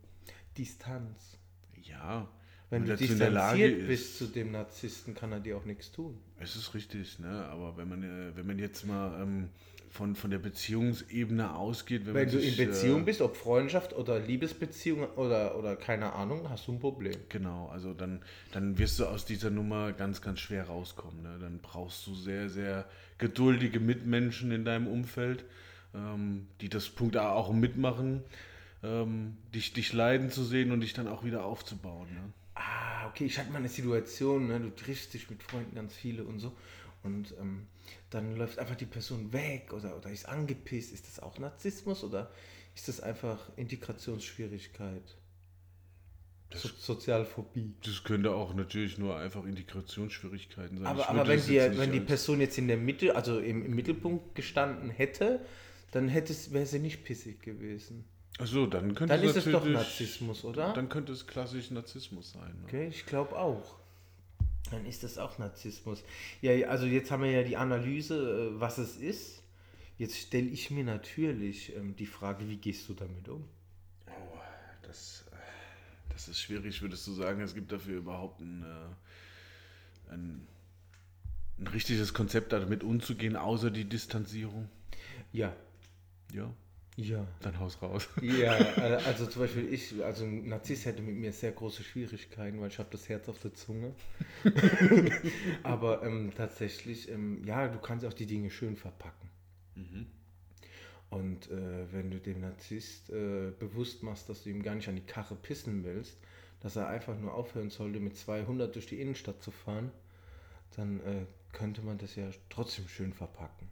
Distanz. 0.58 1.38
Ja. 1.82 2.28
Wenn 2.70 2.86
du 2.86 2.98
distanziert 2.98 3.88
bist 3.88 4.18
zu 4.18 4.28
dem 4.28 4.52
Narzissten, 4.52 5.16
kann 5.16 5.32
er 5.32 5.40
dir 5.40 5.58
auch 5.58 5.64
nichts 5.64 5.92
tun. 5.92 6.20
Es 6.38 6.56
ist 6.56 6.74
richtig, 6.74 7.18
ne? 7.20 7.46
Aber 7.46 7.78
wenn 7.78 7.88
man, 7.88 8.04
äh, 8.04 8.36
wenn 8.36 8.46
man 8.46 8.60
jetzt 8.60 8.86
mal 8.86 9.22
ähm, 9.22 9.50
von, 9.98 10.16
von 10.16 10.30
der 10.30 10.38
Beziehungsebene 10.38 11.56
ausgeht. 11.56 12.06
Wenn, 12.06 12.14
wenn 12.14 12.30
du 12.30 12.40
sich, 12.40 12.58
in 12.58 12.68
Beziehung 12.68 13.02
äh, 13.02 13.06
bist, 13.06 13.22
ob 13.22 13.36
Freundschaft 13.36 13.94
oder 13.94 14.20
Liebesbeziehung 14.20 15.08
oder, 15.16 15.58
oder 15.58 15.76
keine 15.76 16.14
Ahnung, 16.14 16.50
hast 16.50 16.68
du 16.68 16.74
ein 16.74 16.80
Problem. 16.80 17.16
Genau, 17.30 17.68
also 17.70 17.94
dann, 17.94 18.22
dann 18.52 18.78
wirst 18.78 19.00
du 19.00 19.06
aus 19.06 19.26
dieser 19.26 19.50
Nummer 19.50 19.94
ganz, 19.94 20.22
ganz 20.22 20.40
schwer 20.40 20.66
rauskommen. 20.68 21.24
Ne? 21.24 21.38
Dann 21.42 21.60
brauchst 21.60 22.06
du 22.06 22.14
sehr, 22.14 22.48
sehr 22.50 22.86
geduldige 23.18 23.80
Mitmenschen 23.80 24.52
in 24.52 24.64
deinem 24.64 24.88
Umfeld, 24.88 25.44
ähm, 25.96 26.48
die 26.62 26.70
das 26.70 26.90
Punkt 26.90 27.18
A 27.18 27.32
auch 27.32 27.52
mitmachen, 27.52 28.24
ähm, 28.84 29.38
dich, 29.56 29.74
dich 29.74 29.94
leiden 29.94 30.30
zu 30.30 30.44
sehen 30.44 30.72
und 30.72 30.82
dich 30.82 30.94
dann 30.94 31.08
auch 31.08 31.26
wieder 31.26 31.44
aufzubauen. 31.44 32.08
Ne? 32.14 32.34
Ah, 32.54 33.08
okay, 33.10 33.26
ich 33.26 33.40
hatte 33.40 33.52
mal 33.52 33.58
eine 33.58 33.70
Situation, 33.70 34.48
ne? 34.48 34.60
du 34.60 34.70
triffst 34.70 35.16
dich 35.16 35.28
mit 35.32 35.42
Freunden 35.42 35.76
ganz 35.76 35.96
viele 35.96 36.24
und 36.24 36.40
so 36.40 36.54
und 37.08 37.34
ähm, 37.40 37.68
dann 38.10 38.36
läuft 38.36 38.60
einfach 38.60 38.76
die 38.76 38.86
Person 38.86 39.34
weg 39.34 39.74
oder, 39.74 39.98
oder 39.98 40.12
ist 40.12 40.28
angepisst. 40.28 40.94
Ist 40.94 41.08
das 41.08 41.20
auch 41.20 41.40
Narzissmus 41.40 42.04
oder 42.04 42.30
ist 42.76 42.88
das 42.88 43.00
einfach 43.00 43.50
Integrationsschwierigkeit? 43.56 45.18
Das, 46.50 46.62
so 46.62 46.70
Sozialphobie. 46.78 47.74
Das 47.84 48.04
könnte 48.04 48.32
auch 48.32 48.54
natürlich 48.54 48.98
nur 48.98 49.18
einfach 49.18 49.46
Integrationsschwierigkeiten 49.46 50.78
sein. 50.78 50.88
Aber, 50.88 51.10
aber 51.10 51.28
wenn, 51.28 51.46
die, 51.46 51.58
wenn 51.78 51.92
die 51.92 52.00
Person 52.00 52.40
jetzt 52.40 52.58
in 52.58 52.68
der 52.68 52.78
Mitte, 52.78 53.16
also 53.16 53.40
im, 53.40 53.66
im 53.66 53.76
Mittelpunkt 53.76 54.36
gestanden 54.36 54.90
hätte, 54.90 55.46
dann 55.92 56.08
hätte 56.08 56.34
es, 56.34 56.54
wäre 56.54 56.66
sie 56.66 56.80
nicht 56.80 57.04
pissig 57.04 57.42
gewesen. 57.42 58.06
Achso, 58.38 58.68
dann 58.68 58.94
könnte 58.94 59.16
dann 59.16 59.24
es 59.24 59.36
ist 59.36 59.48
es 59.48 59.52
doch 59.52 59.66
Narzissmus, 59.66 60.46
oder? 60.46 60.72
Dann 60.74 60.90
könnte 60.90 61.12
es 61.12 61.26
klassisch 61.26 61.72
Narzissmus 61.72 62.32
sein. 62.32 62.56
Ne? 62.60 62.64
Okay, 62.66 62.88
ich 62.88 63.06
glaube 63.06 63.36
auch. 63.38 63.77
Dann 64.72 64.86
ist 64.86 65.04
das 65.04 65.18
auch 65.18 65.38
Narzissmus. 65.38 66.04
Ja, 66.42 66.68
also 66.68 66.86
jetzt 66.86 67.12
haben 67.12 67.24
wir 67.24 67.32
ja 67.32 67.44
die 67.44 67.58
Analyse, 67.58 68.52
äh, 68.56 68.60
was 68.60 68.78
es 68.78 68.98
ist. 68.98 69.44
Jetzt 69.98 70.18
stelle 70.18 70.48
ich 70.48 70.70
mir 70.70 70.84
natürlich 70.84 71.76
ähm, 71.76 71.96
die 71.96 72.06
Frage, 72.06 72.48
wie 72.48 72.58
gehst 72.58 72.88
du 72.90 72.94
damit 72.94 73.30
um? 73.30 73.44
Oh, 74.08 74.38
das, 74.84 75.26
äh, 75.32 75.36
das 76.10 76.28
ist 76.28 76.40
schwierig, 76.40 76.82
würdest 76.82 77.08
du 77.08 77.14
sagen, 77.14 77.42
es 77.42 77.56
gibt 77.56 77.72
dafür 77.72 77.98
überhaupt 77.98 78.42
ein, 78.42 78.64
äh, 78.64 80.14
ein, 80.14 80.48
ein 81.60 81.68
richtiges 81.68 82.14
Konzept, 82.14 82.52
damit 82.54 82.84
umzugehen, 82.84 83.36
außer 83.36 83.72
die 83.72 83.86
Distanzierung? 83.86 84.70
Ja. 85.32 85.56
Ja. 86.34 86.54
Ja. 86.98 87.28
Dann 87.42 87.60
haus 87.60 87.80
raus. 87.80 88.10
Ja, 88.22 88.54
also 89.06 89.28
zum 89.28 89.44
Beispiel 89.44 89.72
ich, 89.72 90.04
also 90.04 90.26
ein 90.26 90.50
Narziss 90.50 90.86
hätte 90.86 91.04
mit 91.04 91.16
mir 91.16 91.32
sehr 91.32 91.52
große 91.52 91.84
Schwierigkeiten, 91.84 92.60
weil 92.60 92.70
ich 92.70 92.80
habe 92.80 92.90
das 92.92 93.08
Herz 93.08 93.30
auf 93.30 93.38
der 93.38 93.54
Zunge. 93.54 93.94
Aber 95.64 96.04
ähm, 96.04 96.32
tatsächlich, 96.36 97.10
ähm, 97.12 97.44
ja, 97.46 97.68
du 97.68 97.78
kannst 97.78 98.04
auch 98.04 98.14
die 98.14 98.26
Dinge 98.26 98.50
schön 98.50 98.76
verpacken. 98.76 99.30
Mhm. 99.76 100.08
Und 101.12 101.52
äh, 101.52 101.92
wenn 101.94 102.10
du 102.10 102.20
dem 102.20 102.42
Narzisst 102.42 103.12
äh, 103.12 103.52
bewusst 103.60 104.02
machst, 104.02 104.28
dass 104.28 104.44
du 104.44 104.50
ihm 104.50 104.64
gar 104.64 104.74
nicht 104.74 104.90
an 104.90 104.96
die 104.96 105.06
Karre 105.06 105.36
pissen 105.36 105.84
willst, 105.84 106.18
dass 106.62 106.76
er 106.76 106.88
einfach 106.88 107.18
nur 107.18 107.36
aufhören 107.36 107.70
sollte, 107.70 108.00
mit 108.00 108.18
200 108.18 108.74
durch 108.74 108.88
die 108.88 109.00
Innenstadt 109.00 109.44
zu 109.44 109.52
fahren, 109.52 109.92
dann 110.76 111.00
äh, 111.02 111.26
könnte 111.54 111.84
man 111.84 112.00
das 112.00 112.16
ja 112.16 112.28
trotzdem 112.50 112.88
schön 112.88 113.14
verpacken. 113.14 113.70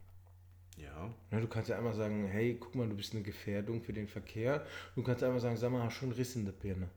Ja. 0.76 1.14
ja. 1.30 1.40
Du 1.40 1.46
kannst 1.46 1.68
ja 1.68 1.76
einmal 1.76 1.94
sagen, 1.94 2.26
hey, 2.26 2.56
guck 2.58 2.74
mal, 2.74 2.88
du 2.88 2.94
bist 2.94 3.14
eine 3.14 3.22
Gefährdung 3.22 3.82
für 3.82 3.92
den 3.92 4.08
Verkehr. 4.08 4.64
Du 4.94 5.02
kannst 5.02 5.22
einmal 5.22 5.40
sagen, 5.40 5.56
sag 5.56 5.70
mal, 5.72 5.82
hast 5.82 5.94
schon 5.94 6.12
Riss 6.12 6.36
in 6.36 6.44
der 6.44 6.52
Birne. 6.52 6.88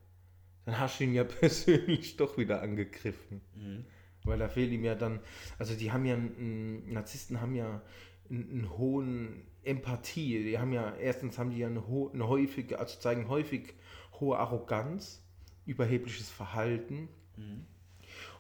dann 0.66 0.80
hast 0.80 1.00
du 1.00 1.06
ihn 1.06 1.14
ja 1.14 1.24
persönlich 1.26 2.18
doch 2.18 2.38
wieder 2.38 2.62
angegriffen. 2.62 3.42
Mhm. 3.56 3.86
Weil 4.24 4.40
da 4.40 4.50
fehlt 4.50 4.72
ihm 4.72 4.84
ja 4.84 4.96
dann, 4.96 5.20
also 5.58 5.76
die 5.76 5.92
haben 5.92 6.06
ja, 6.06 6.18
Narzissten 6.18 7.42
haben 7.42 7.56
ja 7.56 7.82
einen, 8.30 8.50
einen 8.52 8.78
hohen 8.78 9.44
Empathie. 9.64 10.44
Die 10.44 10.60
haben 10.60 10.74
ja, 10.74 10.96
erstens 10.96 11.38
haben 11.38 11.52
die 11.52 11.60
ja 11.60 11.68
eine, 11.68 11.84
eine 12.14 12.28
häufige, 12.28 12.80
also 12.80 13.00
zeigen 13.00 13.28
häufig 13.30 13.74
hohe 14.20 14.38
Arroganz, 14.38 15.24
überhebliches 15.66 16.30
Verhalten. 16.30 17.08
Mhm. 17.38 17.66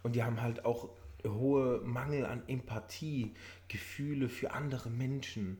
Und 0.03 0.15
die 0.15 0.23
haben 0.23 0.41
halt 0.41 0.65
auch 0.65 0.89
hohe 1.25 1.68
Mangel 1.81 2.25
an 2.25 2.43
Empathie, 2.47 3.33
Gefühle 3.67 4.29
für 4.29 4.51
andere 4.51 4.89
Menschen. 4.89 5.57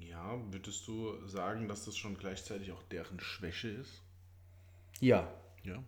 Ja, 0.00 0.40
würdest 0.52 0.86
du 0.88 1.26
sagen, 1.26 1.68
dass 1.68 1.84
das 1.84 1.96
schon 1.96 2.16
gleichzeitig 2.16 2.72
auch 2.72 2.82
deren 2.84 3.20
Schwäche 3.20 3.68
ist? 3.68 4.02
Ja. 5.00 5.32
Ja. 5.64 5.82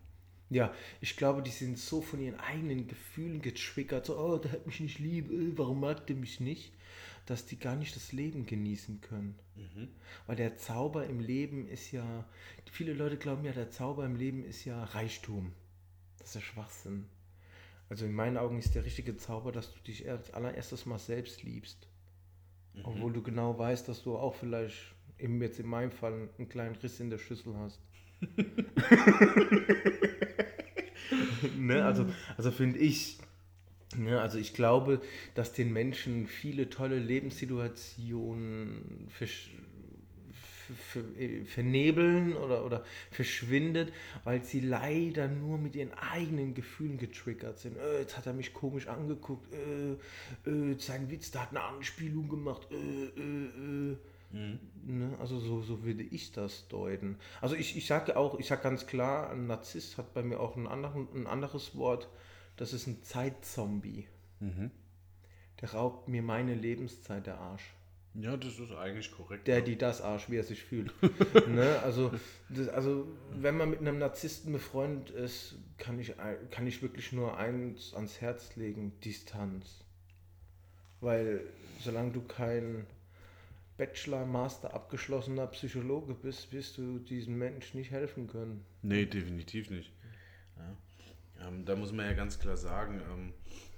Ja, 0.49 0.73
ich 1.00 1.16
glaube, 1.16 1.42
die 1.42 1.50
sind 1.50 1.76
so 1.76 2.00
von 2.00 2.21
ihren 2.21 2.38
eigenen 2.38 2.87
Gefühlen 2.87 3.42
getriggert, 3.42 4.06
so, 4.06 4.16
oh, 4.16 4.38
der 4.38 4.52
hat 4.52 4.66
mich 4.66 4.78
nicht 4.78 5.00
lieb, 5.00 5.30
äh, 5.30 5.59
warum 5.59 5.80
mag 5.80 6.06
der 6.06 6.14
mich 6.14 6.38
nicht, 6.38 6.73
dass 7.26 7.47
die 7.47 7.59
gar 7.59 7.75
nicht 7.75 7.97
das 7.97 8.12
Leben 8.12 8.47
genießen 8.47 9.00
können. 9.00 9.37
Mhm. 9.56 9.88
Weil 10.26 10.37
der 10.37 10.56
Zauber 10.56 11.06
im 11.06 11.18
Leben 11.18 11.66
ist 11.66 11.90
ja, 11.90 12.25
viele 12.71 12.92
Leute 12.92 13.16
glauben 13.16 13.45
ja, 13.45 13.52
der 13.52 13.71
Zauber 13.71 14.06
im 14.06 14.14
Leben 14.14 14.45
ist 14.45 14.64
ja 14.64 14.85
Reichtum. 14.85 15.52
Das 16.18 16.28
ist 16.28 16.35
ja 16.37 16.40
Schwachsinn. 16.42 17.06
Also 17.88 18.05
in 18.05 18.12
meinen 18.12 18.37
Augen 18.37 18.59
ist 18.59 18.75
der 18.75 18.85
richtige 18.85 19.16
Zauber, 19.16 19.52
dass 19.52 19.73
du 19.73 19.78
dich 19.81 20.09
als 20.09 20.33
allererstes 20.33 20.87
mal 20.87 20.99
selbst 20.99 21.45
liebst. 21.45 21.88
Mhm. 22.75 22.81
Obwohl 22.85 23.12
du 23.12 23.23
genau 23.23 23.57
weißt, 23.59 23.88
dass 23.88 24.02
du 24.02 24.16
auch 24.16 24.35
vielleicht, 24.35 24.95
eben 25.19 25.40
jetzt 25.40 25.61
in 25.61 25.66
meinem 25.66 25.93
Fall, 25.93 26.28
einen 26.38 26.49
kleinen 26.49 26.75
Riss 26.76 27.00
in 27.00 27.11
der 27.11 27.19
Schüssel 27.19 27.55
hast. 27.57 27.81
ne? 31.57 31.85
Also, 31.85 32.07
also 32.37 32.50
finde 32.50 32.78
ich, 32.78 33.19
ne? 33.97 34.21
also 34.21 34.38
ich 34.38 34.52
glaube, 34.55 35.00
dass 35.35 35.52
den 35.52 35.73
Menschen 35.73 36.26
viele 36.26 36.71
tolle 36.71 36.99
Lebenssituationen 36.99 39.09
vernebeln 41.47 42.37
oder, 42.37 42.65
oder 42.65 42.85
verschwindet, 43.11 43.93
weil 44.25 44.43
sie 44.43 44.61
leider 44.61 45.29
nur 45.29 45.59
mit 45.59 45.77
ihren 45.77 45.93
eigenen 45.95 46.55
Gefühlen 46.55 46.99
getriggert 46.99 47.59
sind. 47.59 47.77
Äh, 47.77 48.01
jetzt 48.01 48.17
hat 48.17 48.27
er 48.27 48.33
mich 48.33 48.55
komisch 48.55 48.89
angeguckt, 48.89 49.47
äh, 49.53 50.51
äh, 50.51 50.79
sein 50.79 51.11
Witz, 51.11 51.31
da 51.31 51.43
hat 51.43 51.51
eine 51.51 51.63
Anspielung 51.63 52.29
gemacht. 52.29 52.67
Äh, 52.71 53.21
äh, 53.21 53.93
äh. 53.93 53.97
Mhm. 54.33 54.59
Ne? 54.87 55.17
Also 55.19 55.39
so, 55.39 55.63
so 55.63 55.85
würde 55.85 56.03
ich 56.03 56.33
das 56.33 56.69
deuten. 56.69 57.17
Also 57.41 57.55
ich, 57.55 57.77
ich 57.77 57.87
sage 57.87 58.17
auch, 58.17 58.39
ich 58.39 58.47
sage 58.47 58.63
ganz 58.63 58.87
klar, 58.87 59.31
ein 59.31 59.47
Narzisst 59.47 59.99
hat 59.99 60.15
bei 60.15 60.23
mir 60.23 60.41
auch 60.41 60.57
ein, 60.57 60.67
anderen, 60.67 61.09
ein 61.15 61.27
anderes 61.27 61.77
Wort, 61.77 62.09
das 62.57 62.73
ist 62.73 62.87
ein 62.87 63.03
Zeitzombie. 63.03 64.07
Mhm. 64.41 64.71
Der 65.61 65.73
raubt 65.73 66.09
mir 66.09 66.23
meine 66.23 66.55
Lebenszeit, 66.55 67.27
der 67.27 67.39
Arsch. 67.39 67.75
Ja, 68.19 68.37
das 68.37 68.59
ist 68.59 68.73
eigentlich 68.73 69.13
korrekt. 69.13 69.47
Der, 69.47 69.61
die 69.61 69.77
das 69.77 70.01
Arsch, 70.01 70.31
wie 70.31 70.37
er 70.37 70.43
sich 70.43 70.63
fühlt. 70.63 70.91
ne? 71.49 71.81
also, 71.83 72.13
das, 72.49 72.69
also, 72.69 73.07
wenn 73.33 73.57
man 73.57 73.71
mit 73.71 73.81
einem 73.81 73.99
Narzissten 73.99 74.53
befreundet 74.53 75.11
ist, 75.11 75.57
kann 75.77 75.99
ich, 75.99 76.15
kann 76.51 76.67
ich 76.67 76.81
wirklich 76.83 77.13
nur 77.13 77.37
eins 77.37 77.93
ans 77.95 78.21
Herz 78.21 78.57
legen: 78.57 78.93
Distanz. 79.05 79.85
Weil, 81.01 81.41
solange 81.81 82.13
du 82.13 82.23
kein 82.23 82.87
Bachelor, 83.77 84.25
Master 84.25 84.73
abgeschlossener 84.73 85.47
Psychologe 85.49 86.15
bist, 86.15 86.51
wirst 86.53 86.79
du 86.79 86.99
diesem 86.99 87.37
Menschen 87.37 87.79
nicht 87.79 87.91
helfen 87.91 88.27
können. 88.29 88.65
Nee, 88.81 89.05
definitiv 89.05 89.69
nicht. 89.69 89.93
Ja. 90.57 91.49
Ähm, 91.49 91.67
da 91.67 91.77
muss 91.77 91.93
man 91.93 92.07
ja 92.07 92.15
ganz 92.15 92.39
klar 92.39 92.57
sagen, 92.57 93.03
ähm, 93.13 93.35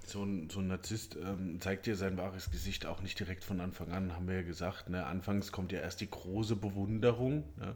so 0.09 0.23
ein, 0.23 0.49
so 0.49 0.59
ein 0.59 0.67
Narzisst 0.67 1.15
ähm, 1.15 1.59
zeigt 1.59 1.85
dir 1.85 1.95
sein 1.95 2.17
wahres 2.17 2.51
Gesicht 2.51 2.85
auch 2.85 3.01
nicht 3.01 3.19
direkt 3.19 3.43
von 3.43 3.61
Anfang 3.61 3.91
an, 3.91 4.15
haben 4.15 4.27
wir 4.27 4.35
ja 4.35 4.41
gesagt. 4.41 4.89
Ne? 4.89 5.05
Anfangs 5.05 5.51
kommt 5.51 5.71
ja 5.71 5.79
erst 5.79 6.01
die 6.01 6.09
große 6.09 6.55
Bewunderung. 6.55 7.43
Ne? 7.57 7.75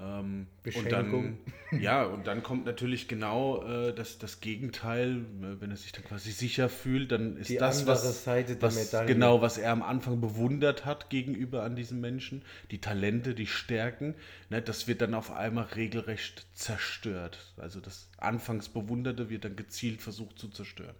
Ähm, 0.00 0.46
und 0.76 0.92
dann, 0.92 1.38
ja, 1.80 2.04
und 2.04 2.28
dann 2.28 2.44
kommt 2.44 2.66
natürlich 2.66 3.08
genau 3.08 3.64
äh, 3.64 3.92
das, 3.92 4.18
das 4.18 4.40
Gegenteil, 4.40 5.14
ne? 5.14 5.56
wenn 5.60 5.70
er 5.70 5.76
sich 5.76 5.90
dann 5.90 6.04
quasi 6.04 6.30
sicher 6.30 6.68
fühlt, 6.68 7.10
dann 7.10 7.36
ist 7.36 7.50
die 7.50 7.56
das, 7.56 7.84
was, 7.86 8.26
was 8.26 9.06
genau, 9.06 9.42
was 9.42 9.58
er 9.58 9.72
am 9.72 9.82
Anfang 9.82 10.20
bewundert 10.20 10.84
hat 10.84 11.10
gegenüber 11.10 11.64
an 11.64 11.74
diesem 11.74 12.00
Menschen, 12.00 12.42
die 12.70 12.80
Talente, 12.80 13.34
die 13.34 13.48
Stärken, 13.48 14.14
ne, 14.50 14.62
das 14.62 14.86
wird 14.86 15.00
dann 15.00 15.14
auf 15.14 15.32
einmal 15.32 15.64
regelrecht 15.64 16.46
zerstört. 16.54 17.52
Also 17.56 17.80
das 17.80 18.08
anfangs 18.18 18.68
Bewunderte 18.68 19.30
wird 19.30 19.44
dann 19.44 19.56
gezielt 19.56 20.00
versucht 20.00 20.38
zu 20.38 20.48
zerstören. 20.48 20.94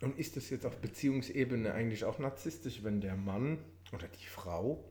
Und 0.00 0.18
ist 0.18 0.36
das 0.36 0.50
jetzt 0.50 0.64
auf 0.64 0.76
Beziehungsebene 0.80 1.72
eigentlich 1.74 2.04
auch 2.04 2.18
narzisstisch, 2.18 2.84
wenn 2.84 3.00
der 3.00 3.16
Mann 3.16 3.58
oder 3.92 4.06
die 4.06 4.26
Frau 4.26 4.84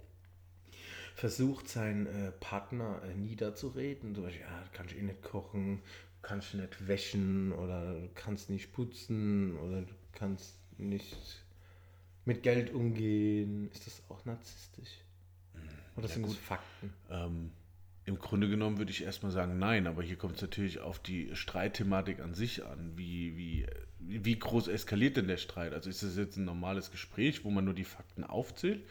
versucht, 1.15 1.69
seinen 1.69 2.07
äh, 2.07 2.31
Partner 2.31 3.01
äh, 3.03 3.15
niederzureden? 3.15 4.13
Zum 4.15 4.25
Beispiel, 4.25 4.41
ja, 4.41 4.63
kannst 4.73 4.93
du 4.93 4.97
eh 4.97 5.03
nicht 5.03 5.21
kochen, 5.23 5.81
kannst 6.21 6.53
du 6.53 6.57
nicht 6.57 6.87
wäschen 6.87 7.53
oder 7.53 7.93
du 7.93 8.09
kannst 8.15 8.49
nicht 8.49 8.73
putzen 8.73 9.57
oder 9.57 9.81
du 9.81 9.93
kannst 10.11 10.57
nicht 10.77 11.45
mit 12.25 12.43
Geld 12.43 12.73
umgehen. 12.73 13.71
Ist 13.71 13.87
das 13.87 14.03
auch 14.09 14.25
narzisstisch? 14.25 14.99
Oder 15.95 16.07
ja, 16.07 16.13
sind 16.13 16.23
gut. 16.23 16.33
das 16.33 16.39
Fakten? 16.39 16.93
Ähm, 17.09 17.51
im 18.07 18.19
Grunde 18.19 18.47
genommen 18.47 18.77
würde 18.77 18.91
ich 18.91 19.03
erstmal 19.03 19.33
sagen, 19.33 19.59
nein, 19.59 19.85
aber 19.85 20.01
hier 20.01 20.15
kommt 20.15 20.37
es 20.37 20.41
natürlich 20.41 20.79
auf 20.79 20.97
die 20.97 21.35
Streitthematik 21.35 22.21
an 22.21 22.33
sich 22.33 22.65
an. 22.65 22.93
Wie, 22.95 23.35
wie, 23.35 23.67
wie 23.99 24.39
groß 24.39 24.69
eskaliert 24.69 25.17
denn 25.17 25.27
der 25.27 25.35
Streit? 25.35 25.73
Also 25.73 25.89
ist 25.89 26.03
das 26.03 26.15
jetzt 26.15 26.37
ein 26.37 26.45
normales 26.45 26.89
Gespräch, 26.89 27.43
wo 27.43 27.49
man 27.49 27.65
nur 27.65 27.73
die 27.73 27.83
Fakten 27.83 28.23
aufzählt 28.23 28.87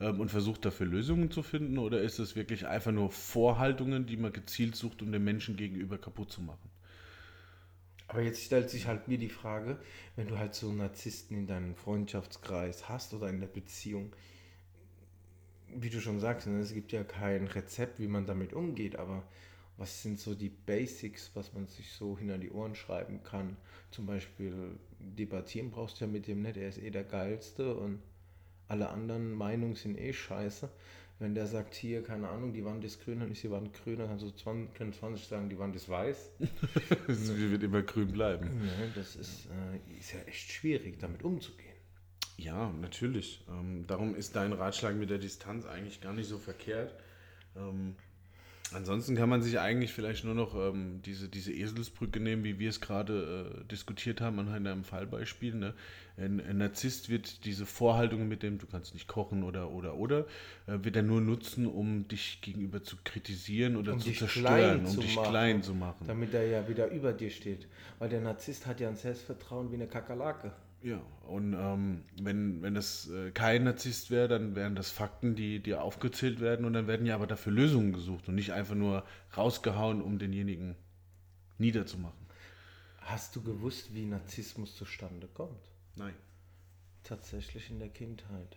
ähm, 0.00 0.20
und 0.20 0.30
versucht 0.30 0.66
dafür 0.66 0.84
Lösungen 0.84 1.30
zu 1.30 1.42
finden? 1.42 1.78
Oder 1.78 2.02
ist 2.02 2.18
es 2.18 2.36
wirklich 2.36 2.66
einfach 2.66 2.92
nur 2.92 3.10
Vorhaltungen, 3.10 4.04
die 4.04 4.18
man 4.18 4.34
gezielt 4.34 4.76
sucht, 4.76 5.00
um 5.00 5.12
den 5.12 5.24
Menschen 5.24 5.56
gegenüber 5.56 5.96
kaputt 5.96 6.30
zu 6.30 6.42
machen? 6.42 6.68
Aber 8.06 8.20
jetzt 8.20 8.44
stellt 8.44 8.68
sich 8.68 8.86
halt 8.86 9.08
mir 9.08 9.16
die 9.16 9.30
Frage, 9.30 9.78
wenn 10.14 10.28
du 10.28 10.36
halt 10.36 10.54
so 10.54 10.70
Narzissten 10.70 11.38
in 11.38 11.46
deinem 11.46 11.74
Freundschaftskreis 11.74 12.86
hast 12.86 13.14
oder 13.14 13.30
in 13.30 13.40
der 13.40 13.46
Beziehung, 13.46 14.12
wie 15.74 15.90
du 15.90 16.00
schon 16.00 16.20
sagst, 16.20 16.46
ne, 16.46 16.58
es 16.60 16.72
gibt 16.72 16.92
ja 16.92 17.04
kein 17.04 17.46
Rezept, 17.46 18.00
wie 18.00 18.08
man 18.08 18.26
damit 18.26 18.52
umgeht, 18.52 18.96
aber 18.96 19.24
was 19.76 20.02
sind 20.02 20.18
so 20.18 20.34
die 20.34 20.48
Basics, 20.48 21.30
was 21.34 21.52
man 21.52 21.66
sich 21.68 21.92
so 21.92 22.18
hinter 22.18 22.38
die 22.38 22.50
Ohren 22.50 22.74
schreiben 22.74 23.22
kann? 23.22 23.56
Zum 23.90 24.06
Beispiel 24.06 24.76
debattieren 24.98 25.70
brauchst 25.70 26.00
du 26.00 26.04
ja 26.04 26.10
mit 26.10 26.26
dem 26.26 26.42
nicht, 26.42 26.56
er 26.56 26.68
ist 26.68 26.82
eh 26.82 26.90
der 26.90 27.04
Geilste 27.04 27.74
und 27.76 28.00
alle 28.66 28.88
anderen 28.90 29.32
Meinungen 29.32 29.76
sind 29.76 29.98
eh 29.98 30.12
scheiße. 30.12 30.68
Wenn 31.20 31.34
der 31.34 31.46
sagt, 31.48 31.74
hier, 31.74 32.02
keine 32.02 32.28
Ahnung, 32.28 32.52
die 32.52 32.64
Wand 32.64 32.84
ist 32.84 33.02
grün, 33.02 33.20
dann 33.20 33.32
ist 33.32 33.42
die 33.42 33.50
Wand 33.50 33.72
grün, 33.74 33.98
dann 33.98 34.08
kannst 34.08 34.24
du 34.24 34.30
20, 34.30 35.00
20 35.00 35.26
sagen, 35.26 35.48
die 35.48 35.58
Wand 35.58 35.74
ist 35.74 35.88
weiß. 35.88 36.30
Sie 37.08 37.50
wird 37.50 37.64
immer 37.64 37.82
grün 37.82 38.12
bleiben. 38.12 38.48
Ja, 38.64 38.86
das 38.94 39.16
ist, 39.16 39.46
äh, 39.46 39.98
ist 39.98 40.12
ja 40.12 40.20
echt 40.26 40.52
schwierig, 40.52 41.00
damit 41.00 41.24
umzugehen. 41.24 41.67
Ja, 42.38 42.72
natürlich. 42.80 43.40
Ähm, 43.50 43.84
darum 43.88 44.14
ist 44.14 44.36
dein 44.36 44.52
Ratschlag 44.52 44.94
mit 44.94 45.10
der 45.10 45.18
Distanz 45.18 45.66
eigentlich 45.66 46.00
gar 46.00 46.12
nicht 46.12 46.28
so 46.28 46.38
verkehrt. 46.38 46.94
Ähm, 47.56 47.96
ansonsten 48.72 49.16
kann 49.16 49.28
man 49.28 49.42
sich 49.42 49.58
eigentlich 49.58 49.92
vielleicht 49.92 50.24
nur 50.24 50.36
noch 50.36 50.54
ähm, 50.54 51.02
diese, 51.04 51.28
diese 51.28 51.52
Eselsbrücke 51.52 52.20
nehmen, 52.20 52.44
wie 52.44 52.60
wir 52.60 52.70
es 52.70 52.80
gerade 52.80 53.64
äh, 53.64 53.64
diskutiert 53.64 54.20
haben 54.20 54.38
anhand 54.38 54.68
einem 54.68 54.84
Fallbeispiel. 54.84 55.56
Ne? 55.56 55.74
Ein, 56.16 56.40
ein, 56.40 56.58
Narzisst 56.58 57.08
wird 57.08 57.44
diese 57.44 57.66
Vorhaltung 57.66 58.28
mit 58.28 58.44
dem, 58.44 58.58
du 58.58 58.68
kannst 58.68 58.94
nicht 58.94 59.08
kochen 59.08 59.42
oder 59.42 59.72
oder 59.72 59.96
oder, 59.96 60.20
äh, 60.68 60.78
wird 60.82 60.94
er 60.94 61.02
nur 61.02 61.20
nutzen, 61.20 61.66
um 61.66 62.06
dich 62.06 62.40
gegenüber 62.40 62.84
zu 62.84 62.98
kritisieren 63.02 63.74
oder 63.74 63.94
um 63.94 64.00
zu 64.00 64.12
zerstören, 64.12 64.86
um 64.86 64.92
zu 64.92 65.00
dich 65.00 65.16
machen, 65.16 65.28
klein 65.28 65.62
zu 65.64 65.74
machen. 65.74 66.06
Damit 66.06 66.32
er 66.34 66.46
ja 66.46 66.68
wieder 66.68 66.88
über 66.88 67.12
dir 67.12 67.30
steht. 67.30 67.66
Weil 67.98 68.10
der 68.10 68.20
Narzisst 68.20 68.66
hat 68.66 68.78
ja 68.78 68.88
ein 68.88 68.96
Selbstvertrauen 68.96 69.72
wie 69.72 69.74
eine 69.74 69.88
Kakerlake. 69.88 70.52
Ja, 70.82 71.00
und 71.26 71.54
ähm, 71.54 72.04
wenn, 72.20 72.62
wenn 72.62 72.74
das 72.74 73.10
äh, 73.10 73.32
kein 73.32 73.64
Narzisst 73.64 74.10
wäre, 74.10 74.28
dann 74.28 74.54
wären 74.54 74.76
das 74.76 74.90
Fakten, 74.90 75.34
die, 75.34 75.60
die 75.60 75.74
aufgezählt 75.74 76.40
werden 76.40 76.64
und 76.64 76.72
dann 76.72 76.86
werden 76.86 77.04
ja 77.04 77.16
aber 77.16 77.26
dafür 77.26 77.52
Lösungen 77.52 77.92
gesucht 77.92 78.28
und 78.28 78.36
nicht 78.36 78.52
einfach 78.52 78.76
nur 78.76 79.04
rausgehauen, 79.36 80.00
um 80.00 80.18
denjenigen 80.18 80.76
niederzumachen. 81.58 82.26
Hast 83.00 83.34
du 83.34 83.42
gewusst, 83.42 83.92
wie 83.92 84.04
Narzissmus 84.04 84.76
zustande 84.76 85.26
kommt? 85.26 85.70
Nein. 85.96 86.14
Tatsächlich 87.02 87.70
in 87.70 87.80
der 87.80 87.88
Kindheit. 87.88 88.56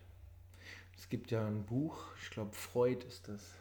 Es 0.96 1.10
gibt 1.10 1.32
ja 1.32 1.48
ein 1.48 1.66
Buch, 1.66 2.04
ich 2.22 2.30
glaube 2.30 2.54
Freud 2.54 3.04
ist 3.08 3.28
das, 3.30 3.56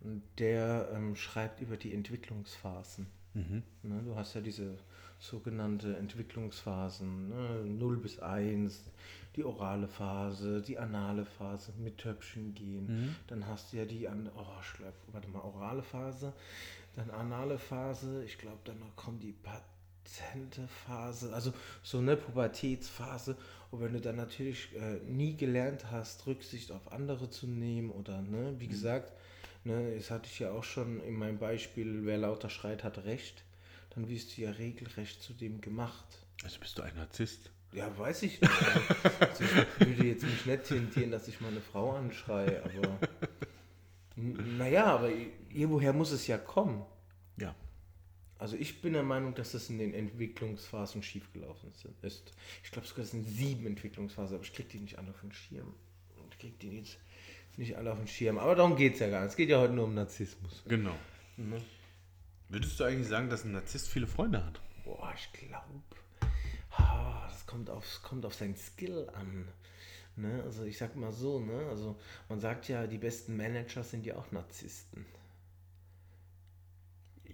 und 0.00 0.22
der 0.38 0.90
ähm, 0.92 1.16
schreibt 1.16 1.62
über 1.62 1.78
die 1.78 1.94
Entwicklungsphasen. 1.94 3.06
Mhm. 3.32 3.62
Ne, 3.82 4.02
du 4.04 4.16
hast 4.16 4.34
ja 4.34 4.42
diese 4.42 4.76
sogenannte 5.18 5.96
Entwicklungsphasen, 5.96 7.28
ne, 7.28 7.64
0 7.64 7.96
bis 7.98 8.18
1, 8.18 8.84
die 9.36 9.44
orale 9.44 9.88
Phase, 9.88 10.62
die 10.62 10.78
anale 10.78 11.24
Phase 11.24 11.72
mit 11.78 11.98
Töpfchen 11.98 12.54
gehen. 12.54 12.86
Mhm. 12.86 13.16
Dann 13.26 13.46
hast 13.46 13.72
du 13.72 13.78
ja 13.78 13.84
die 13.84 14.08
an, 14.08 14.30
oh, 14.36 14.62
schlepp, 14.62 14.94
warte 15.12 15.28
mal, 15.28 15.40
orale 15.40 15.82
Phase, 15.82 16.32
dann 16.96 17.10
anale 17.10 17.58
Phase, 17.58 18.22
ich 18.24 18.38
glaube, 18.38 18.60
dann 18.64 18.80
kommt 18.94 19.22
die 19.22 19.32
patente 19.32 20.68
Phase, 20.86 21.32
also 21.34 21.52
so 21.82 21.98
eine 21.98 22.16
Pubertätsphase. 22.16 23.36
Und 23.70 23.80
wenn 23.80 23.92
du 23.92 24.00
dann 24.00 24.16
natürlich 24.16 24.74
äh, 24.76 25.00
nie 25.08 25.36
gelernt 25.36 25.90
hast, 25.90 26.26
Rücksicht 26.26 26.70
auf 26.70 26.92
andere 26.92 27.28
zu 27.30 27.48
nehmen 27.48 27.90
oder, 27.90 28.22
ne, 28.22 28.54
wie 28.58 28.66
mhm. 28.66 28.70
gesagt, 28.70 29.12
ne, 29.64 29.96
das 29.96 30.12
hatte 30.12 30.28
ich 30.30 30.38
ja 30.38 30.52
auch 30.52 30.64
schon 30.64 31.00
in 31.00 31.14
meinem 31.14 31.38
Beispiel, 31.38 32.04
wer 32.04 32.18
lauter 32.18 32.50
schreit, 32.50 32.84
hat 32.84 33.04
Recht, 33.04 33.42
dann 33.94 34.08
wirst 34.08 34.36
du 34.36 34.42
ja 34.42 34.50
regelrecht 34.50 35.22
zu 35.22 35.32
dem 35.32 35.60
gemacht. 35.60 36.04
Also 36.42 36.58
bist 36.60 36.78
du 36.78 36.82
ein 36.82 36.94
Narzisst? 36.96 37.50
Ja, 37.72 37.96
weiß 37.98 38.22
ich 38.22 38.40
nicht. 38.40 38.52
Also, 39.20 39.44
ich 39.80 39.86
würde 39.86 40.04
jetzt 40.04 40.22
nicht 40.22 40.46
nett 40.46 40.64
tendieren, 40.64 41.10
dass 41.10 41.26
ich 41.26 41.40
meine 41.40 41.60
Frau 41.60 41.92
anschreie, 41.92 42.62
aber. 42.62 42.98
Naja, 44.16 44.86
aber 44.86 45.10
irgendwoher 45.50 45.92
muss 45.92 46.12
es 46.12 46.26
ja 46.28 46.38
kommen. 46.38 46.84
Ja. 47.36 47.54
Also 48.38 48.56
ich 48.56 48.80
bin 48.80 48.92
der 48.92 49.02
Meinung, 49.02 49.34
dass 49.34 49.52
das 49.52 49.70
in 49.70 49.78
den 49.78 49.92
Entwicklungsphasen 49.92 51.02
schiefgelaufen 51.02 51.72
ist. 52.02 52.32
Ich 52.62 52.70
glaube 52.70 52.86
sogar, 52.86 53.04
es 53.04 53.10
sind 53.10 53.24
sieben 53.24 53.66
Entwicklungsphasen, 53.66 54.36
aber 54.36 54.44
ich 54.44 54.52
kriege 54.52 54.68
die 54.68 54.80
nicht 54.80 54.98
alle 54.98 55.10
auf 55.10 55.20
den 55.20 55.32
Schirm. 55.32 55.74
Ich 56.30 56.38
kriege 56.38 56.54
die 56.60 56.78
jetzt 56.78 56.98
nicht 57.56 57.76
alle 57.76 57.92
auf 57.92 57.98
den 57.98 58.08
Schirm. 58.08 58.38
Aber 58.38 58.54
darum 58.54 58.76
geht 58.76 58.94
es 58.94 59.00
ja 59.00 59.08
gar 59.08 59.22
nicht. 59.22 59.30
Es 59.30 59.36
geht 59.36 59.48
ja 59.48 59.60
heute 59.60 59.72
nur 59.72 59.84
um 59.84 59.94
Narzissmus. 59.94 60.62
Genau. 60.68 60.94
Mhm. 61.36 61.56
Würdest 62.54 62.78
du 62.78 62.84
eigentlich 62.84 63.08
sagen, 63.08 63.28
dass 63.28 63.42
ein 63.42 63.50
Narzisst 63.50 63.88
viele 63.88 64.06
Freunde 64.06 64.46
hat? 64.46 64.60
Boah, 64.84 65.12
ich 65.16 65.32
glaube 65.32 65.82
das 67.24 67.46
kommt 67.46 67.68
auf, 67.68 68.00
kommt 68.04 68.24
auf 68.24 68.34
sein 68.34 68.54
Skill 68.54 69.10
an. 69.12 69.48
Ne? 70.14 70.40
Also 70.44 70.62
ich 70.62 70.78
sag 70.78 70.94
mal 70.94 71.10
so, 71.10 71.40
ne? 71.40 71.66
Also 71.68 71.98
man 72.28 72.38
sagt 72.38 72.68
ja, 72.68 72.86
die 72.86 72.98
besten 72.98 73.36
Manager 73.36 73.82
sind 73.82 74.06
ja 74.06 74.14
auch 74.14 74.30
Narzissten. 74.30 75.04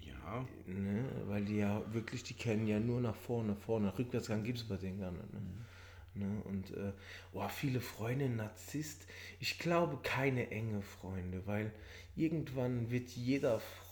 Ja. 0.01 0.47
Ne? 0.65 1.05
Weil 1.27 1.45
die 1.45 1.59
ja 1.59 1.83
wirklich, 1.93 2.23
die 2.23 2.33
kennen 2.33 2.67
ja 2.67 2.81
nur 2.81 3.03
nach 3.03 3.15
vorne, 3.15 3.57
vorne. 3.57 3.99
Rückwärtsgang 3.99 4.43
gibt 4.43 4.57
es 4.57 4.65
bei 4.65 4.79
denen 4.79 5.01
gar 5.01 5.11
nicht. 5.11 5.35
Ne? 5.35 5.41
Mhm. 5.41 5.67
Ne? 6.15 6.43
Und 6.45 6.71
äh, 6.71 6.95
oh, 7.35 7.47
viele 7.49 7.83
Freunde, 7.83 8.31
Narzisst. 8.31 9.07
Ich 9.39 9.59
glaube 9.59 9.99
keine 10.03 10.51
enge 10.51 10.81
Freunde, 10.81 11.47
weil 11.47 11.73
irgendwann 12.17 12.91
wird 12.91 13.11
jeder 13.11 13.61
Freund, 13.61 13.90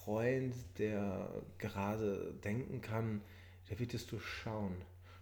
der 0.78 1.28
gerade 1.58 2.34
denken 2.42 2.80
kann, 2.80 3.20
der 3.68 3.78
wird 3.78 3.94
es 3.94 4.06
durchschauen 4.06 4.76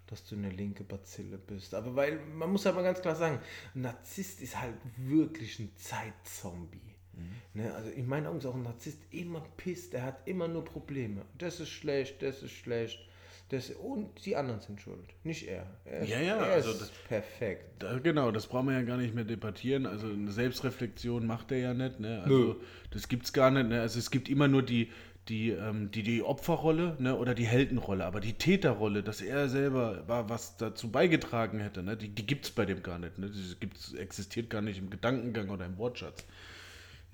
dass 0.07 0.25
du 0.25 0.37
eine 0.37 0.51
linke 0.51 0.85
Bazille 0.85 1.39
bist. 1.39 1.75
Aber 1.75 1.97
weil, 1.97 2.21
man 2.27 2.51
muss 2.51 2.67
aber 2.67 2.83
ganz 2.83 3.01
klar 3.01 3.17
sagen, 3.17 3.41
ein 3.75 3.81
Narzisst 3.83 4.41
ist 4.41 4.61
halt 4.61 4.77
wirklich 4.97 5.59
ein 5.59 5.73
Zeitzombie. 5.77 6.95
Mhm. 7.13 7.61
Ne? 7.61 7.75
Also 7.75 7.91
in 7.91 8.07
meinen 8.07 8.27
Augen 8.27 8.39
ist 8.39 8.47
auch 8.47 8.55
ein 8.55 8.63
Narzisst 8.63 9.01
immer 9.11 9.41
pisst, 9.57 9.95
er 9.95 10.05
hat 10.05 10.29
immer 10.29 10.49
nur 10.49 10.65
Probleme. 10.65 11.25
Das 11.37 11.61
ist 11.61 11.71
schlecht, 11.71 12.23
das 12.23 12.43
ist 12.43 12.53
schlecht. 12.53 13.01
Das, 13.49 13.71
und 13.71 14.25
die 14.27 14.35
anderen 14.35 14.61
sind 14.61 14.81
schuld, 14.81 15.05
nicht 15.23 15.47
er. 15.47 15.67
er 15.85 16.05
ja, 16.05 16.21
ja, 16.21 16.37
er 16.37 16.55
also 16.55 16.73
das, 16.73 16.91
perfekt. 17.07 17.65
Da, 17.79 17.97
genau, 18.01 18.33
das 18.33 18.49
brauchen 18.49 18.67
wir 18.67 18.75
ja 18.75 18.83
gar 18.83 18.97
nicht 18.97 19.15
mehr 19.15 19.23
debattieren. 19.23 19.87
Also 19.87 20.09
eine 20.09 20.33
Selbstreflexion 20.33 21.25
macht 21.25 21.53
er 21.53 21.59
ja 21.59 21.75
nicht. 21.75 22.01
Ne? 22.01 22.23
Also 22.25 22.37
Nö. 22.37 22.55
das 22.91 23.07
gibt 23.07 23.27
es 23.27 23.33
gar 23.33 23.53
nicht. 23.53 23.69
Ne? 23.69 23.81
Also 23.81 24.01
es 24.01 24.11
gibt 24.11 24.29
immer 24.29 24.49
nur 24.49 24.63
die, 24.63 24.91
die, 25.29 25.51
ähm, 25.51 25.93
die, 25.93 26.03
die 26.03 26.23
Opferrolle 26.23 26.97
ne, 26.99 27.17
oder 27.17 27.35
die 27.35 27.47
Heldenrolle, 27.47 28.05
aber 28.05 28.19
die 28.19 28.33
Täterrolle, 28.33 29.05
dass 29.05 29.21
er 29.21 29.49
selber 29.49 30.03
war, 30.09 30.29
was 30.29 30.57
dazu 30.57 30.91
beigetragen 30.91 31.61
hätte, 31.61 31.85
ne, 31.85 31.97
die, 31.97 32.09
die 32.09 32.27
gibt 32.27 32.47
es 32.47 32.51
bei 32.51 32.65
dem 32.65 32.83
gar 32.83 32.99
nicht. 32.99 33.17
Ne, 33.19 33.31
die 33.31 33.55
gibt's, 33.61 33.95
existiert 33.95 34.51
gar 34.51 34.61
nicht 34.61 34.79
im 34.79 34.91
Gedankengang 34.91 35.51
oder 35.51 35.67
im 35.67 35.79
Wortschatz. 35.79 36.25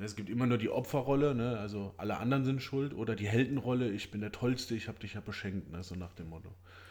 Ne, 0.02 0.06
es 0.06 0.16
gibt 0.16 0.28
immer 0.28 0.49
nur 0.49 0.59
die 0.59 0.68
Opferrolle, 0.68 1.32
ne, 1.32 1.61
also 1.61 1.94
alle 1.97 2.16
anderen 2.18 2.44
sind 2.44 2.61
schuld, 2.61 2.92
oder 2.92 3.14
die 3.14 3.28
Heldenrolle, 3.28 3.88
ich 3.88 4.11
bin 4.11 4.21
der 4.21 4.32
Tollste, 4.32 4.75
ich 4.75 4.88
habe 4.88 4.99
dich 4.99 5.14
ja 5.14 5.21
beschenkt, 5.21 5.71
ne, 5.71 5.85
so 5.85 5.94
nach 5.94 6.12
dem 6.14 6.28
Motto. 6.28 6.49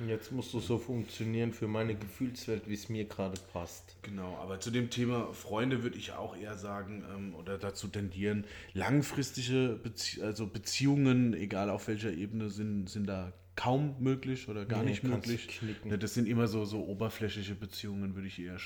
Jetzt 0.08 0.32
musst 0.32 0.54
du 0.54 0.62
so 0.62 0.78
funktionieren 0.78 1.52
für 1.52 1.68
meine 1.68 1.94
Gefühlswelt, 1.94 2.70
wie 2.70 2.74
es 2.74 2.88
mir 2.88 3.04
gerade 3.04 3.38
passt. 3.52 3.98
Genau, 4.04 4.38
aber 4.38 4.62
zu 4.62 4.72
dem 4.72 4.90
Thema 4.90 5.34
Freunde 5.34 5.84
würde 5.84 5.98
ich 5.98 6.14
auch 6.14 6.38
eher 6.38 6.56
sagen 6.56 7.04
ähm, 7.14 7.36
oder 7.36 7.58
dazu 7.58 7.90
tendieren, 7.90 8.46
langfristige 8.74 9.78
Bezie 9.84 10.24
also 10.24 10.48
Beziehungen, 10.48 11.34
egal 11.34 11.70
auf 11.70 11.90
welcher 11.90 12.14
Ebene, 12.14 12.50
sind, 12.50 12.90
sind 12.90 13.08
da 13.08 13.34
kaum 13.58 13.98
möglich 14.00 14.48
oder 14.48 14.66
gar 14.66 14.84
nee, 14.84 14.92
nicht 14.92 15.04
möglich. 15.04 15.60
Ja, 15.84 15.98
das 15.98 16.14
sind 16.14 16.30
immer 16.30 16.48
so, 16.48 16.64
so 16.64 16.86
oberflächliche 16.86 17.56
Beziehungen, 17.56 18.16
würde 18.16 18.30
ich 18.30 18.40
eher 18.40 18.58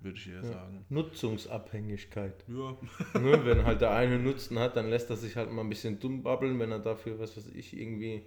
würde 0.00 0.18
ich 0.18 0.28
eher 0.28 0.36
ja. 0.36 0.42
sagen. 0.42 0.84
Nutzungsabhängigkeit. 0.88 2.44
Ja. 2.48 2.76
ne, 3.20 3.44
wenn 3.44 3.64
halt 3.64 3.80
der 3.80 3.92
eine 3.92 4.18
Nutzen 4.18 4.58
hat, 4.58 4.76
dann 4.76 4.90
lässt 4.90 5.10
er 5.10 5.16
sich 5.16 5.36
halt 5.36 5.50
mal 5.50 5.62
ein 5.62 5.68
bisschen 5.68 5.98
dumm 6.00 6.22
babbeln, 6.22 6.58
wenn 6.58 6.70
er 6.70 6.78
dafür, 6.78 7.18
was 7.18 7.36
weiß 7.36 7.48
ich, 7.54 7.76
irgendwie 7.76 8.22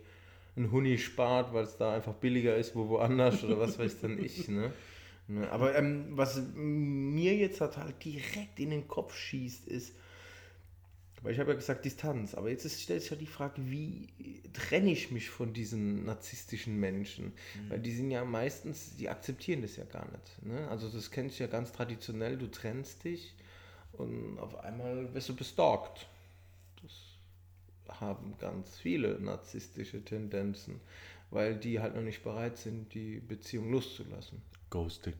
ein 0.58 0.72
Huni 0.72 0.98
spart, 0.98 1.54
weil 1.54 1.64
es 1.64 1.78
da 1.78 1.94
einfach 1.94 2.14
billiger 2.14 2.56
ist, 2.56 2.76
wo 2.76 2.90
woanders 2.90 3.44
oder 3.44 3.60
was 3.60 3.80
weiß 3.80 4.02
denn 4.02 4.24
ich. 4.24 4.48
Ne? 4.48 4.72
ne? 5.28 5.50
Aber 5.52 5.76
ähm, 5.76 6.08
was 6.12 6.42
mir 6.54 7.36
jetzt 7.36 7.62
halt, 7.62 7.78
halt 7.78 8.04
direkt 8.04 8.60
in 8.60 8.72
den 8.72 8.88
Kopf 8.88 9.16
schießt, 9.16 9.68
ist, 9.68 9.96
weil 11.22 11.34
ich 11.34 11.40
habe 11.40 11.52
ja 11.52 11.56
gesagt 11.56 11.86
Distanz, 11.86 12.34
aber 12.34 12.50
jetzt 12.50 12.66
ist, 12.66 12.82
stellt 12.82 13.02
sich 13.02 13.12
ja 13.12 13.18
die 13.18 13.26
Frage, 13.26 13.62
wie 13.70 14.08
trenne 14.54 14.92
ich 14.92 15.12
mich 15.12 15.30
von 15.30 15.54
diesen 15.54 16.06
narzisstischen 16.06 16.80
Menschen? 16.80 17.26
Mhm. 17.26 17.70
Weil 17.70 17.80
die 17.80 17.92
sind 17.92 18.12
ja 18.12 18.24
meistens, 18.26 18.96
die 18.96 19.10
akzeptieren 19.10 19.62
das 19.62 19.76
ja 19.76 19.86
gar 19.86 20.10
nicht. 20.12 20.46
Ne? 20.46 20.68
Also 20.70 20.90
das 20.90 21.12
kennst 21.12 21.40
du 21.40 21.44
ja 21.44 21.50
ganz 21.50 21.72
traditionell, 21.72 22.38
du 22.38 22.48
trennst 22.48 23.04
dich 23.04 23.36
und 23.94 24.40
auf 24.40 24.58
einmal 24.60 25.14
wirst 25.14 25.30
du 25.30 25.36
bestalkt 25.36 26.08
haben 28.00 28.36
ganz 28.40 28.78
viele 28.78 29.20
narzisstische 29.20 30.04
Tendenzen, 30.04 30.80
weil 31.32 31.56
die 31.56 31.80
halt 31.80 31.96
noch 31.96 32.02
nicht 32.02 32.24
bereit 32.24 32.58
sind, 32.58 32.94
die 32.94 33.20
Beziehung 33.20 33.72
loszulassen. 33.72 34.42
Ghosting. 34.70 35.14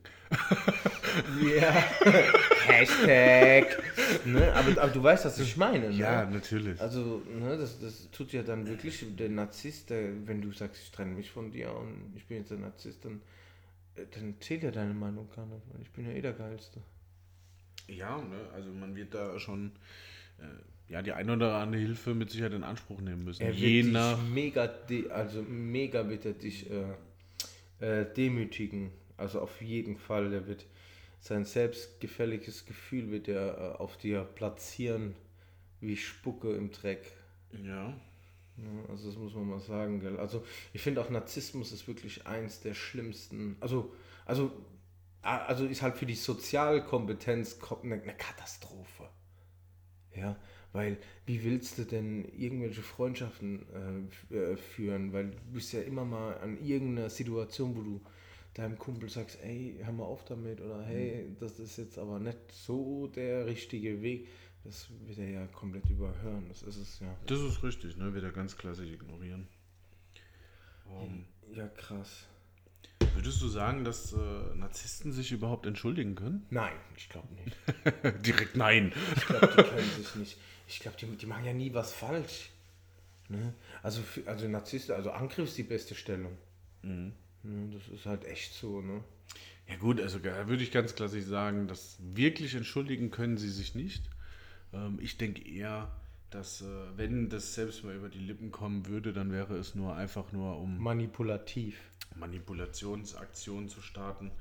ja, 1.56 1.72
Hashtag. 2.68 3.82
Ne? 4.26 4.54
Aber, 4.54 4.82
aber, 4.82 4.92
du 4.92 5.02
weißt, 5.02 5.26
was 5.26 5.40
ich 5.40 5.58
meine. 5.58 5.90
Ne? 5.90 5.96
Ja, 5.96 6.26
natürlich. 6.26 6.80
Also, 6.80 7.22
ne, 7.28 7.58
das, 7.58 7.80
das 7.80 8.10
tut 8.12 8.32
ja 8.32 8.44
dann 8.44 8.68
wirklich 8.68 9.06
der 9.18 9.30
Narzisst, 9.30 9.90
der, 9.90 10.28
wenn 10.28 10.42
du 10.42 10.52
sagst, 10.52 10.82
ich 10.84 10.92
trenne 10.92 11.16
mich 11.16 11.32
von 11.32 11.52
dir 11.52 11.74
und 11.74 12.14
ich 12.16 12.26
bin 12.26 12.38
jetzt 12.38 12.52
der 12.52 12.60
Narzisst, 12.60 13.04
dann, 13.06 13.22
äh, 13.96 14.06
dann 14.14 14.36
zählt 14.40 14.64
ja 14.64 14.72
deine 14.72 14.94
Meinung 14.94 15.30
gar 15.36 15.46
nicht, 15.46 15.64
weil 15.74 15.82
ich 15.82 15.90
bin 15.92 16.06
ja 16.06 16.12
eh 16.12 16.22
der 16.22 16.34
Geilste. 16.34 16.82
Ja, 17.88 18.18
ne? 18.18 18.38
also 18.54 18.70
man 18.72 18.96
wird 18.96 19.14
da 19.14 19.40
schon. 19.40 19.72
Äh, 20.38 20.44
ja, 20.90 21.04
die 21.04 21.12
eine 21.12 21.34
oder 21.34 21.56
andere 21.56 21.82
Hilfe 21.82 22.16
mit 22.16 22.32
Sicherheit 22.32 22.54
in 22.54 22.64
Anspruch 22.64 23.00
nehmen 23.00 23.24
müssen. 23.24 23.44
Er 23.44 23.52
Je 23.52 23.84
nach 23.84 24.20
mega, 24.24 24.68
also 25.12 25.44
mega 25.44 26.10
wird 26.10 26.26
er 26.26 26.34
dich 26.34 26.68
äh, 26.72 28.02
äh, 28.02 28.06
demütigen. 28.12 28.92
Also 29.20 29.42
auf 29.42 29.62
jeden 29.62 29.98
Fall, 29.98 30.34
er 30.34 30.48
wird 30.48 30.66
sein 31.22 31.46
selbstgefälliges 31.46 32.66
Gefühl 32.66 33.12
wird 33.12 33.28
er 33.28 33.58
äh, 33.58 33.78
auf 33.78 33.98
dir 33.98 34.24
platzieren, 34.24 35.16
wie 35.82 35.98
Spucke 35.98 36.54
im 36.54 36.72
Dreck. 36.72 37.12
Ja. 37.52 37.90
ja. 37.90 38.90
Also 38.90 39.10
das 39.10 39.18
muss 39.18 39.34
man 39.34 39.50
mal 39.50 39.60
sagen, 39.60 40.00
gell? 40.00 40.18
Also 40.18 40.46
ich 40.74 40.82
finde 40.82 41.02
auch 41.02 41.10
Narzissmus 41.10 41.72
ist 41.72 41.88
wirklich 41.88 42.26
eins 42.26 42.62
der 42.62 42.74
schlimmsten. 42.74 43.58
Also, 43.60 43.94
also, 44.26 44.52
also 45.22 45.66
ist 45.66 45.82
halt 45.82 45.98
für 45.98 46.06
die 46.06 46.16
Sozialkompetenz 46.16 47.60
eine, 47.84 48.02
eine 48.02 48.14
Katastrophe. 48.14 49.10
Ja, 50.16 50.38
weil 50.72 50.98
wie 51.26 51.44
willst 51.44 51.78
du 51.78 51.84
denn 51.84 52.26
irgendwelche 52.26 52.82
Freundschaften 52.82 54.10
äh, 54.32 54.36
äh, 54.36 54.58
führen? 54.58 55.14
Weil 55.14 55.32
du 55.32 55.54
bist 55.54 55.74
ja 55.74 55.82
immer 55.82 56.06
mal 56.06 56.38
an 56.40 56.64
irgendeiner 56.64 57.10
Situation, 57.10 57.76
wo 57.76 57.82
du 57.82 58.02
deinem 58.60 58.78
Kumpel 58.78 59.10
sagst, 59.10 59.40
ey, 59.42 59.80
hör 59.84 59.94
mal 59.94 60.06
auf 60.06 60.26
damit 60.26 60.62
oder 60.62 60.84
hey, 60.84 61.28
mhm. 61.30 61.38
das 61.40 61.60
ist 61.60 61.78
jetzt 61.78 61.98
aber 61.98 62.20
nicht 62.20 62.38
so 62.52 63.08
der 63.08 63.46
richtige 63.46 64.02
Weg. 64.02 64.28
Das 64.64 64.90
wird 65.06 65.18
er 65.20 65.30
ja 65.30 65.48
komplett 65.48 65.90
überhören. 65.90 66.46
Das 66.50 66.64
ist 66.64 66.78
es 66.78 67.00
ja. 67.00 67.16
Das 67.28 67.40
ist 67.40 67.64
richtig, 67.64 67.98
ne? 67.98 68.14
Wird 68.14 68.26
er 68.26 68.32
ganz 68.32 68.58
klassisch 68.58 68.92
ignorieren. 68.92 69.48
Um, 70.86 71.26
ja, 71.54 71.68
krass. 71.68 72.28
Würdest 73.14 73.42
du 73.42 73.48
sagen, 73.48 73.84
dass 73.84 74.14
äh, 74.14 74.18
Narzissten 74.56 75.14
sich 75.14 75.32
überhaupt 75.32 75.66
entschuldigen 75.66 76.16
können? 76.16 76.46
Nein, 76.50 76.74
ich 76.98 77.10
glaube 77.10 77.28
nicht. 77.34 77.56
Direkt 78.26 78.56
nein. 78.56 78.92
Ich 79.16 79.26
glaube, 79.26 79.48
die 79.48 79.64
können 79.64 79.90
sich 79.98 80.16
nicht 80.16 80.38
ich 80.70 80.80
glaube, 80.80 80.98
die, 80.98 81.08
die 81.18 81.26
machen 81.26 81.46
ja 81.46 81.54
nie 81.54 81.74
was 81.74 81.92
falsch. 81.92 82.52
Ne? 83.28 83.54
Also, 83.82 84.02
also 84.26 84.48
Narzissten, 84.48 84.96
also 84.96 85.12
Angriff 85.12 85.50
ist 85.50 85.58
die 85.58 85.64
beste 85.64 85.96
Stellung. 85.96 86.38
Mhm. 86.84 87.14
Ne? 87.44 87.70
Das 87.74 87.88
ist 87.88 88.06
halt 88.06 88.26
echt 88.26 88.54
so, 88.54 88.82
ne? 88.82 89.04
Ja 89.68 89.76
gut, 89.78 90.02
also 90.02 90.18
da 90.18 90.48
würde 90.48 90.64
ich 90.64 90.72
ganz 90.72 90.96
klassisch 90.96 91.26
sagen, 91.26 91.68
dass 91.68 91.98
wirklich 92.02 92.56
entschuldigen 92.56 93.12
können 93.12 93.38
sie 93.38 93.50
sich 93.50 93.76
nicht. 93.76 94.10
Ähm, 94.74 94.98
ich 95.00 95.18
denke 95.18 95.48
eher, 95.48 95.92
dass, 96.32 96.62
äh, 96.62 96.66
wenn 96.96 97.30
das 97.30 97.54
selbst 97.54 97.84
mal 97.84 97.96
über 97.96 98.10
die 98.10 98.20
Lippen 98.20 98.52
kommen 98.52 98.88
würde, 98.88 99.14
dann 99.14 99.32
wäre 99.32 99.58
es 99.58 99.76
nur 99.76 99.96
einfach 99.96 100.32
nur 100.32 100.58
um 100.60 100.80
Manipulativ. 100.80 101.78
Manipulationsaktionen 102.16 103.70
zu 103.70 103.82
starten. 103.82 104.32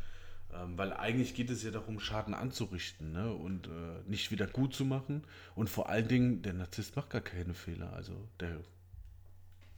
Ähm, 0.54 0.78
weil 0.78 0.94
eigentlich 0.94 1.34
geht 1.34 1.50
es 1.50 1.62
ja 1.62 1.70
darum, 1.70 2.00
Schaden 2.00 2.32
anzurichten 2.34 3.12
ne? 3.12 3.32
und 3.32 3.66
äh, 3.66 3.70
nicht 4.06 4.30
wieder 4.30 4.46
gut 4.46 4.74
zu 4.74 4.84
machen. 4.84 5.24
Und 5.54 5.68
vor 5.68 5.88
allen 5.90 6.08
Dingen, 6.08 6.42
der 6.42 6.54
Narzisst 6.54 6.96
macht 6.96 7.10
gar 7.10 7.20
keine 7.20 7.54
Fehler. 7.54 7.92
Also 7.92 8.14
der 8.40 8.58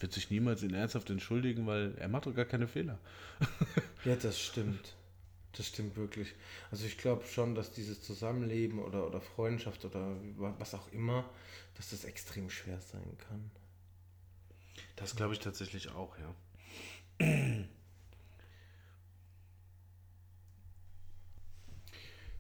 wird 0.01 0.13
sich 0.13 0.31
niemals 0.31 0.63
in 0.63 0.75
ernsthaft 0.75 1.11
entschuldigen, 1.11 1.67
weil 1.67 1.95
er 1.99 2.09
macht 2.09 2.27
doch 2.27 2.35
gar 2.35 2.47
keine 2.47 2.67
Fehler. 2.67 2.99
ja, 4.05 4.17
das 4.17 4.41
stimmt. 4.41 4.95
Das 5.53 5.67
stimmt 5.67 5.97
wirklich. 5.97 6.35
Also 6.71 6.87
ich 6.87 6.97
glaube 6.97 7.25
schon, 7.27 7.55
dass 7.55 7.73
dieses 7.73 8.03
Zusammenleben 8.03 8.79
oder, 8.79 9.07
oder 9.07 9.21
Freundschaft 9.21 9.85
oder 9.85 10.17
was 10.37 10.75
auch 10.75 10.91
immer, 10.93 11.29
dass 11.75 11.91
das 11.91 12.05
extrem 12.05 12.51
schwer 12.51 12.81
sein 12.81 13.17
kann. 13.29 13.51
Das 14.97 15.17
glaube 15.17 15.35
ich 15.35 15.41
tatsächlich 15.41 15.91
auch, 15.91 16.17
ja. 16.19 16.35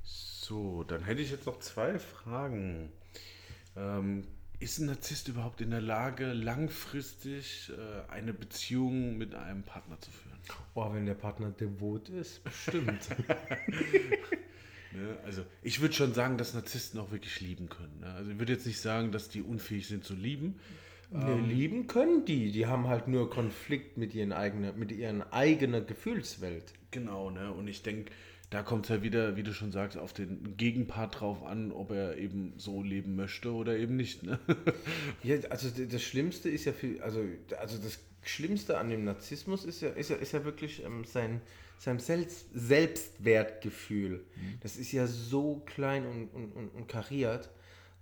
So, 0.03 0.85
dann 0.85 1.05
hätte 1.05 1.21
ich 1.23 1.31
jetzt 1.31 1.47
noch 1.47 1.59
zwei 1.59 1.99
Fragen. 1.99 2.93
Ähm, 3.77 4.27
ist 4.61 4.79
ein 4.79 4.87
Narzisst 4.87 5.29
überhaupt 5.29 5.61
in 5.61 5.71
der 5.71 5.81
Lage, 5.81 6.33
langfristig 6.33 7.71
äh, 7.71 8.13
eine 8.13 8.35
Beziehung 8.35 9.17
mit 9.17 9.35
einem 9.35 9.63
Partner 9.63 9.99
zu 10.01 10.11
führen? 10.11 10.39
Oh, 10.75 10.93
wenn 10.93 11.07
der 11.07 11.15
Partner 11.15 11.51
devot 11.51 12.09
ist, 12.11 12.45
bestimmt. 12.45 13.09
ne, 14.93 15.19
also 15.25 15.45
ich 15.63 15.81
würde 15.81 15.95
schon 15.95 16.13
sagen, 16.13 16.37
dass 16.39 16.55
Narzissten 16.55 17.01
auch 17.01 17.11
wirklich 17.11 17.41
lieben 17.41 17.69
können. 17.69 18.01
Ne? 18.01 18.13
Also 18.13 18.31
ich 18.31 18.39
würde 18.39 18.53
jetzt 18.53 18.67
nicht 18.67 18.81
sagen, 18.81 19.13
dass 19.13 19.29
die 19.29 19.43
unfähig 19.43 19.89
sind 19.89 20.05
zu 20.05 20.15
lieben. 20.15 20.61
Nee, 21.11 21.33
ähm, 21.33 21.49
lieben 21.49 21.87
können 21.87 22.25
die. 22.25 22.53
Die 22.53 22.67
haben 22.67 22.87
halt 22.87 23.09
nur 23.09 23.31
Konflikt 23.31 23.97
mit 23.97 24.15
ihren 24.15 24.33
eigenen, 24.33 24.79
mit 24.79 24.93
ihren 24.93 25.23
eigenen 25.33 25.87
Gefühlswelt. 25.87 26.73
Genau, 26.91 27.31
ne? 27.31 27.53
Und 27.53 27.67
ich 27.67 27.83
denke, 27.83 28.13
da 28.51 28.65
kommt 28.65 28.87
es 28.87 28.91
halt 28.91 29.03
wieder, 29.03 29.37
wie 29.37 29.45
du 29.45 29.55
schon 29.55 29.71
sagst, 29.71 29.97
auf 29.97 30.13
den 30.13 30.57
Gegenpart 30.57 31.21
drauf 31.21 31.45
an, 31.45 31.71
ob 31.71 31.93
er 31.93 32.17
eben 32.17 32.53
so 32.57 32.83
leben 32.83 33.15
möchte 33.15 33.53
oder 33.53 33.77
eben 33.77 33.97
nicht. 33.97 34.25
Ne? 34.25 34.39
Ja, 35.23 35.37
also 35.51 35.69
das 35.71 36.03
Schlimmste 36.03 36.49
ist 36.49 36.65
ja 36.65 36.73
für, 36.73 37.01
also, 37.03 37.25
also 37.59 37.79
das 37.79 38.01
Schlimmste 38.23 38.79
an 38.79 38.91
dem 38.91 39.05
Narzissmus 39.05 39.65
ist 39.65 39.83
ja, 39.83 39.91
ist 39.91 40.11
ja, 40.11 40.17
ist 40.17 40.33
ja 40.33 40.45
wirklich 40.45 40.85
ähm, 40.85 41.05
sein, 41.05 41.41
sein 41.79 42.01
Selbst, 42.01 42.47
Selbstwertgefühl. 42.53 44.19
Mhm. 44.19 44.59
Das 44.61 44.77
ist 44.77 44.91
ja 44.91 45.07
so 45.07 45.63
klein 45.67 46.05
und, 46.05 46.29
und, 46.35 46.53
und, 46.53 46.69
und 46.71 46.89
kariert, 46.89 47.51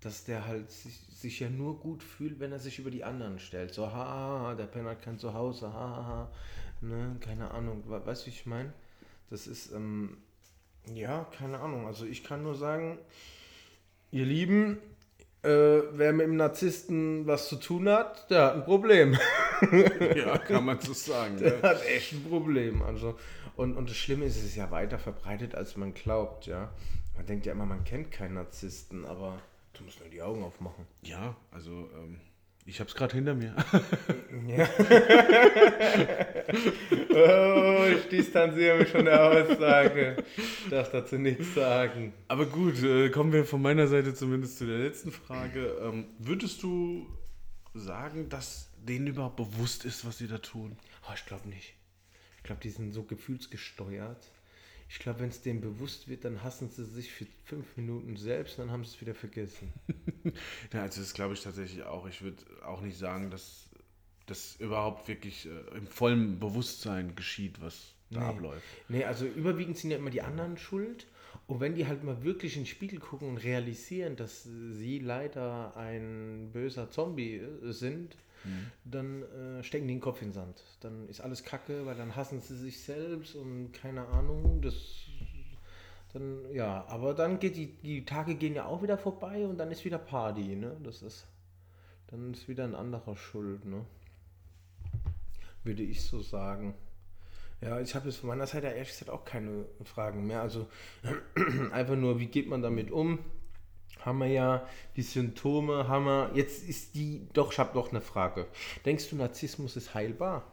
dass 0.01 0.25
der 0.25 0.47
halt 0.47 0.71
sich, 0.71 0.99
sich, 1.13 1.41
ja 1.41 1.51
nur 1.51 1.79
gut 1.79 2.03
fühlt, 2.03 2.41
wenn 2.41 2.53
er 2.53 2.59
sich 2.59 2.79
über 2.79 2.91
die 2.91 3.05
anderen 3.05 3.39
stellt. 3.39 3.75
So, 3.75 3.93
ha, 3.93 4.55
der 4.55 4.67
Penner 4.67 4.91
hat 4.91 5.03
kein 5.03 5.19
Zuhause, 5.19 5.73
ha, 5.73 5.73
ha, 5.75 6.07
ha. 6.07 6.33
Ne, 6.81 7.17
keine 7.21 7.51
Ahnung, 7.51 7.83
weißt 7.87 8.23
du, 8.23 8.27
wie 8.27 8.35
ich 8.35 8.47
meine? 8.47 8.73
Das 9.31 9.47
ist, 9.47 9.73
ähm, 9.73 10.17
ja, 10.97 11.27
keine 11.37 11.61
Ahnung. 11.61 11.87
Also 11.87 12.05
ich 12.07 12.25
kann 12.25 12.43
nur 12.43 12.55
sagen, 12.55 12.99
ihr 14.11 14.25
Lieben, 14.25 14.79
äh, 15.43 15.49
wer 15.93 16.13
mit 16.13 16.27
dem 16.27 16.37
Narzissten 16.37 17.27
was 17.27 17.49
zu 17.49 17.57
tun 17.57 17.89
hat, 17.89 18.31
der 18.31 18.45
hat 18.45 18.55
ein 18.55 18.65
Problem. 18.65 19.17
ja, 20.17 20.39
kann 20.39 20.65
man 20.65 20.81
so 20.81 20.93
sagen. 20.93 21.37
Der 21.39 21.59
ja. 21.59 21.63
hat 21.63 21.87
echt 21.87 22.13
ein 22.13 22.25
Problem. 22.25 22.83
Also, 22.83 23.19
und, 23.57 23.77
und 23.77 23.89
das 23.89 23.97
Schlimme 23.97 24.25
ist, 24.25 24.37
es 24.37 24.45
ist 24.45 24.57
ja 24.57 24.71
weiter 24.71 24.99
verbreitet, 24.99 25.55
als 25.55 25.77
man 25.77 25.95
glaubt, 25.95 26.47
ja. 26.47 26.73
Man 27.17 27.27
denkt 27.27 27.47
ja 27.47 27.53
immer, 27.53 27.67
man 27.67 27.83
kennt 27.83 28.13
keinen 28.13 28.35
Narzissten, 28.35 29.05
aber 29.05 29.41
du 29.73 29.85
musst 29.85 30.01
nur 30.01 30.09
die 30.09 30.23
Augen 30.23 30.45
aufmachen. 30.45 30.87
Ja, 31.03 31.35
also 31.51 31.73
ähm, 31.73 32.21
ich 32.69 32.81
habe 32.81 32.89
es 32.91 32.95
gerade 32.95 33.15
hinter 33.15 33.35
mir. 33.35 33.57
Ja. 34.47 34.69
oh, 37.15 37.87
ich 37.87 38.09
distanziere 38.09 38.79
mich 38.79 38.89
von 38.89 39.07
der 39.07 39.25
Aussage. 39.25 40.23
Ich 40.37 40.69
darf 40.69 40.91
dazu 40.91 41.17
nichts 41.17 41.55
sagen. 41.55 42.13
Aber 42.29 42.45
gut, 42.45 42.83
äh, 42.83 43.09
kommen 43.09 43.33
wir 43.33 43.47
von 43.47 43.63
meiner 43.63 43.87
Seite 43.89 44.13
zumindest 44.13 44.59
zu 44.59 44.67
der 44.67 44.79
letzten 44.79 45.11
Frage. 45.11 45.79
Ähm, 45.83 46.09
würdest 46.19 46.63
du 46.63 47.07
sagen, 47.73 48.29
dass 48.29 48.71
denen 48.77 49.07
überhaupt 49.07 49.37
bewusst 49.37 49.87
ist, 49.87 50.07
was 50.07 50.19
sie 50.19 50.29
da 50.29 50.37
tun? 50.37 50.77
Oh, 51.09 51.13
ich 51.15 51.25
glaube 51.25 51.49
nicht. 51.49 51.75
Ich 52.37 52.43
glaube, 52.43 52.61
die 52.61 52.71
sind 52.71 52.93
so 52.93 53.03
gefühlsgesteuert. 53.03 54.31
Ich 54.91 54.99
glaube, 55.01 55.21
wenn 55.21 55.29
es 55.29 55.43
denen 55.43 55.61
bewusst 55.61 56.09
wird, 56.09 56.25
dann 56.25 56.43
hassen 56.43 56.71
sie 56.71 56.85
sich 56.85 57.13
für 57.13 57.27
fünf 57.45 57.77
Minuten 57.77 58.17
selbst 58.17 58.59
und 58.59 58.67
dann 58.67 58.73
haben 58.73 58.85
sie 58.85 58.95
es 58.95 59.01
wieder 59.01 59.15
vergessen. 59.15 59.73
ja, 60.73 60.83
also 60.83 61.01
das 61.01 61.13
glaube 61.13 61.35
ich 61.35 61.43
tatsächlich 61.43 61.83
auch. 61.85 62.09
Ich 62.09 62.23
würde 62.23 62.43
auch 62.65 62.81
nicht 62.81 62.97
sagen, 62.97 63.31
dass 63.31 63.69
das 64.27 64.57
überhaupt 64.57 65.09
wirklich 65.09 65.47
äh, 65.47 65.77
im 65.77 65.87
vollen 65.87 66.39
Bewusstsein 66.39 67.15
geschieht, 67.17 67.61
was 67.61 67.95
da 68.11 68.21
nee. 68.21 68.27
abläuft. 68.27 68.67
Nee, 68.89 69.05
also 69.05 69.27
überwiegend 69.27 69.77
sind 69.77 69.91
ja 69.91 69.99
immer 69.99 70.11
die 70.11 70.23
anderen 70.23 70.57
schuld. 70.57 71.07
Und 71.47 71.61
wenn 71.61 71.75
die 71.75 71.87
halt 71.87 72.05
mal 72.05 72.23
wirklich 72.23 72.57
in 72.57 72.63
den 72.63 72.67
Spiegel 72.67 72.99
gucken 72.99 73.29
und 73.29 73.39
realisieren, 73.39 74.17
dass 74.17 74.45
sie 74.45 74.99
leider 74.99 75.77
ein 75.77 76.51
böser 76.53 76.91
Zombie 76.91 77.37
äh, 77.37 77.73
sind, 77.73 78.17
mhm. 78.45 78.67
dann 78.85 79.23
äh, 79.23 79.63
stecken 79.63 79.89
die 79.89 79.95
den 79.95 80.01
Kopf 80.01 80.23
in 80.23 80.29
den 80.29 80.35
Sand. 80.35 80.63
Dann 80.81 81.09
ist 81.09 81.21
alles 81.21 81.45
Kacke, 81.45 81.87
weil 81.87 81.97
dann 81.97 82.17
hassen 82.17 82.41
sie 82.41 82.57
sich 82.57 82.81
selbst 82.81 83.35
und 83.35 83.73
keine 83.73 84.07
Ahnung. 84.09 84.61
Das 84.63 84.75
dann, 86.13 86.51
ja, 86.53 86.85
aber 86.89 87.15
dann 87.15 87.39
geht 87.39 87.57
die, 87.57 87.67
die 87.67 88.05
Tage 88.05 88.35
gehen 88.35 88.55
ja 88.55 88.65
auch 88.65 88.83
wieder 88.83 88.97
vorbei 88.97 89.47
und 89.47 89.59
dann 89.59 89.71
ist 89.71 89.85
wieder 89.85 89.99
Party, 89.99 90.57
ne? 90.57 90.77
Das 90.83 91.03
ist, 91.03 91.27
dann 92.07 92.33
ist 92.33 92.49
wieder 92.49 92.65
ein 92.65 92.75
anderer 92.75 93.17
Schuld, 93.17 93.65
ne? 93.67 93.85
Würde 95.65 95.83
ich 95.83 96.03
so 96.03 96.21
sagen. 96.21 96.75
Ja, 97.61 97.81
ich 97.81 97.95
habe 97.95 98.09
jetzt 98.09 98.19
von 98.19 98.29
meiner 98.29 98.47
Seite 98.47 98.69
ehrlich 98.69 98.89
gesagt 98.89 99.11
auch 99.11 99.25
keine 99.25 99.67
Fragen 99.85 100.27
mehr. 100.27 100.41
Also 100.41 100.69
einfach 101.73 101.97
nur, 101.97 102.21
wie 102.21 102.27
geht 102.27 102.49
man 102.49 102.63
damit 102.63 102.91
um? 102.91 103.19
Haben 104.05 104.19
wir 104.19 104.29
ja 104.29 104.67
die 104.97 105.03
Symptome, 105.03 105.89
haben 105.89 106.05
wir, 106.05 106.31
jetzt 106.35 106.69
ist 106.69 106.95
die, 106.95 107.29
doch, 107.33 107.53
ich 107.53 107.59
habe 107.59 107.75
doch 107.75 107.91
eine 107.91 108.01
Frage. 108.01 108.47
Denkst 108.85 109.11
du, 109.11 109.17
Narzissmus 109.17 109.77
ist 109.77 109.95
heilbar? 109.95 110.51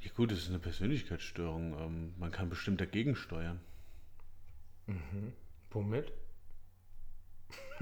Ja 0.00 0.10
gut, 0.16 0.32
das 0.32 0.38
ist 0.38 0.48
eine 0.48 0.58
Persönlichkeitsstörung. 0.58 1.78
Ähm, 1.78 2.14
man 2.18 2.32
kann 2.32 2.48
bestimmt 2.48 2.80
dagegen 2.80 3.14
steuern. 3.14 3.60
Mhm. 4.86 5.32
Womit? 5.70 6.12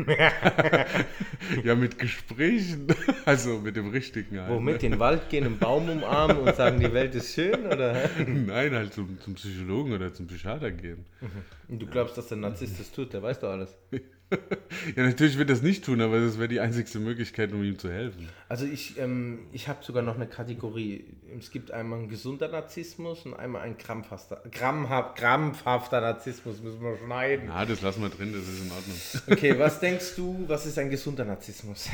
ja, 1.64 1.74
mit 1.74 1.98
Gesprächen. 1.98 2.88
Also 3.24 3.58
mit 3.58 3.76
dem 3.76 3.90
richtigen 3.90 4.40
halt. 4.40 4.50
Womit? 4.50 4.82
Den 4.82 4.98
Wald 4.98 5.28
gehen, 5.28 5.44
einen 5.44 5.58
Baum 5.58 5.88
umarmen 5.88 6.38
und 6.38 6.54
sagen, 6.56 6.80
die 6.80 6.92
Welt 6.92 7.14
ist 7.14 7.34
schön? 7.34 7.66
Oder? 7.66 8.08
Nein, 8.26 8.74
halt 8.74 8.92
zum, 8.92 9.20
zum 9.20 9.34
Psychologen 9.34 9.92
oder 9.92 10.12
zum 10.12 10.26
Psychiater 10.26 10.70
gehen. 10.70 11.04
Mhm. 11.20 11.28
Und 11.68 11.82
du 11.82 11.86
glaubst, 11.86 12.16
dass 12.18 12.28
der 12.28 12.38
Narzisst 12.38 12.78
das 12.78 12.90
tut, 12.90 13.12
der 13.12 13.22
weiß 13.22 13.40
doch 13.40 13.50
alles. 13.50 13.76
ja, 14.96 15.02
natürlich 15.02 15.38
wird 15.38 15.50
das 15.50 15.62
nicht 15.62 15.84
tun, 15.84 16.00
aber 16.00 16.20
das 16.20 16.38
wäre 16.38 16.48
die 16.48 16.60
einzigste 16.60 16.98
Möglichkeit, 16.98 17.52
um 17.52 17.64
ihm 17.64 17.78
zu 17.78 17.90
helfen. 17.90 18.28
Also 18.48 18.64
ich, 18.64 18.98
ähm, 18.98 19.46
ich 19.52 19.68
habe 19.68 19.84
sogar 19.84 20.02
noch 20.02 20.14
eine 20.14 20.26
Kategorie. 20.26 21.04
Es 21.38 21.50
gibt 21.50 21.70
einmal 21.72 22.00
einen 22.00 22.08
gesunder 22.08 22.48
Narzissmus 22.48 23.26
und 23.26 23.34
einmal 23.34 23.62
ein 23.62 23.76
krampfhafter, 23.76 24.36
krampfhaft, 24.50 25.16
krampfhafter 25.16 26.00
Narzissmus. 26.00 26.62
Müssen 26.62 26.80
wir 26.80 26.96
schneiden. 26.96 27.48
Ja, 27.48 27.64
das 27.64 27.80
lassen 27.82 28.02
wir 28.02 28.08
drin, 28.08 28.32
das 28.32 28.42
ist 28.42 28.64
in 28.64 28.70
Ordnung. 28.70 28.96
Okay, 29.30 29.58
was 29.58 29.80
denkst 29.80 30.14
du, 30.16 30.44
was 30.46 30.66
ist 30.66 30.78
ein 30.78 30.90
gesunder 30.90 31.24
Narzissmus? 31.24 31.88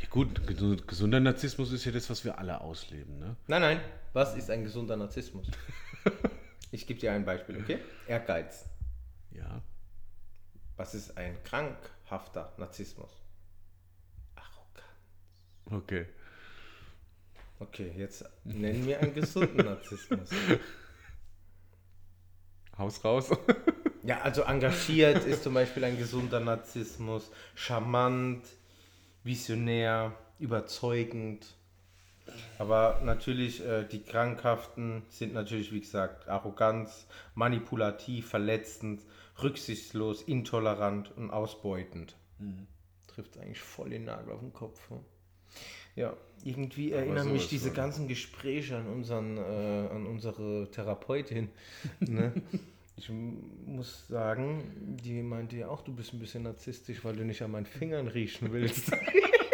Ja 0.00 0.08
gut, 0.10 0.46
gesunder 0.86 1.20
Narzissmus 1.20 1.72
ist 1.72 1.84
ja 1.84 1.92
das, 1.92 2.08
was 2.10 2.24
wir 2.24 2.38
alle 2.38 2.60
ausleben. 2.60 3.18
Ne? 3.18 3.36
Nein, 3.46 3.60
nein, 3.60 3.80
was 4.12 4.36
ist 4.36 4.50
ein 4.50 4.64
gesunder 4.64 4.96
Narzissmus? 4.96 5.46
ich 6.70 6.86
gebe 6.86 6.98
dir 6.98 7.12
ein 7.12 7.24
Beispiel, 7.24 7.58
okay? 7.58 7.78
Ehrgeiz. 8.06 8.66
Ja. 9.32 9.62
Was 10.76 10.94
ist 10.94 11.16
ein 11.16 11.42
krankhafter 11.44 12.52
Narzissmus? 12.58 13.10
Arroganz. 14.34 15.84
Okay. 15.84 16.06
Okay, 17.58 17.90
jetzt 17.96 18.24
nennen 18.44 18.86
wir 18.86 19.00
einen 19.00 19.14
gesunden 19.14 19.64
Narzissmus. 19.64 20.28
Haus 22.78 23.02
raus. 23.02 23.30
ja, 24.02 24.20
also 24.20 24.42
engagiert 24.42 25.24
ist 25.24 25.42
zum 25.42 25.54
Beispiel 25.54 25.84
ein 25.84 25.96
gesunder 25.96 26.40
Narzissmus, 26.40 27.30
charmant, 27.54 28.44
visionär, 29.24 30.12
überzeugend. 30.38 31.46
Aber 32.58 33.00
natürlich, 33.04 33.64
äh, 33.64 33.84
die 33.84 34.02
Krankhaften 34.02 35.02
sind 35.08 35.34
natürlich, 35.34 35.72
wie 35.72 35.80
gesagt, 35.80 36.28
Arroganz, 36.28 37.06
manipulativ, 37.34 38.28
verletzend, 38.28 39.02
rücksichtslos, 39.42 40.22
intolerant 40.22 41.16
und 41.16 41.30
ausbeutend. 41.30 42.16
Mhm. 42.38 42.66
Trifft 43.06 43.38
eigentlich 43.38 43.60
voll 43.60 43.90
den 43.90 44.04
Nagel 44.04 44.32
auf 44.32 44.40
den 44.40 44.52
Kopf. 44.52 44.90
Ne? 44.90 45.00
Ja, 45.94 46.14
irgendwie 46.44 46.92
erinnern 46.92 47.32
mich 47.32 47.48
diese 47.48 47.72
ganzen 47.72 48.08
Gespräche 48.08 48.76
an, 48.76 48.86
unseren, 48.86 49.38
äh, 49.38 49.88
an 49.90 50.06
unsere 50.06 50.70
Therapeutin. 50.70 51.48
ne? 52.00 52.32
Ich 52.98 53.10
muss 53.10 54.06
sagen, 54.08 54.96
die 55.02 55.22
meinte 55.22 55.56
ja 55.56 55.68
auch, 55.68 55.82
du 55.82 55.94
bist 55.94 56.14
ein 56.14 56.18
bisschen 56.18 56.44
narzisstisch, 56.44 57.04
weil 57.04 57.14
du 57.14 57.24
nicht 57.24 57.42
an 57.42 57.50
meinen 57.50 57.66
Fingern 57.66 58.08
riechen 58.08 58.52
willst. 58.52 58.90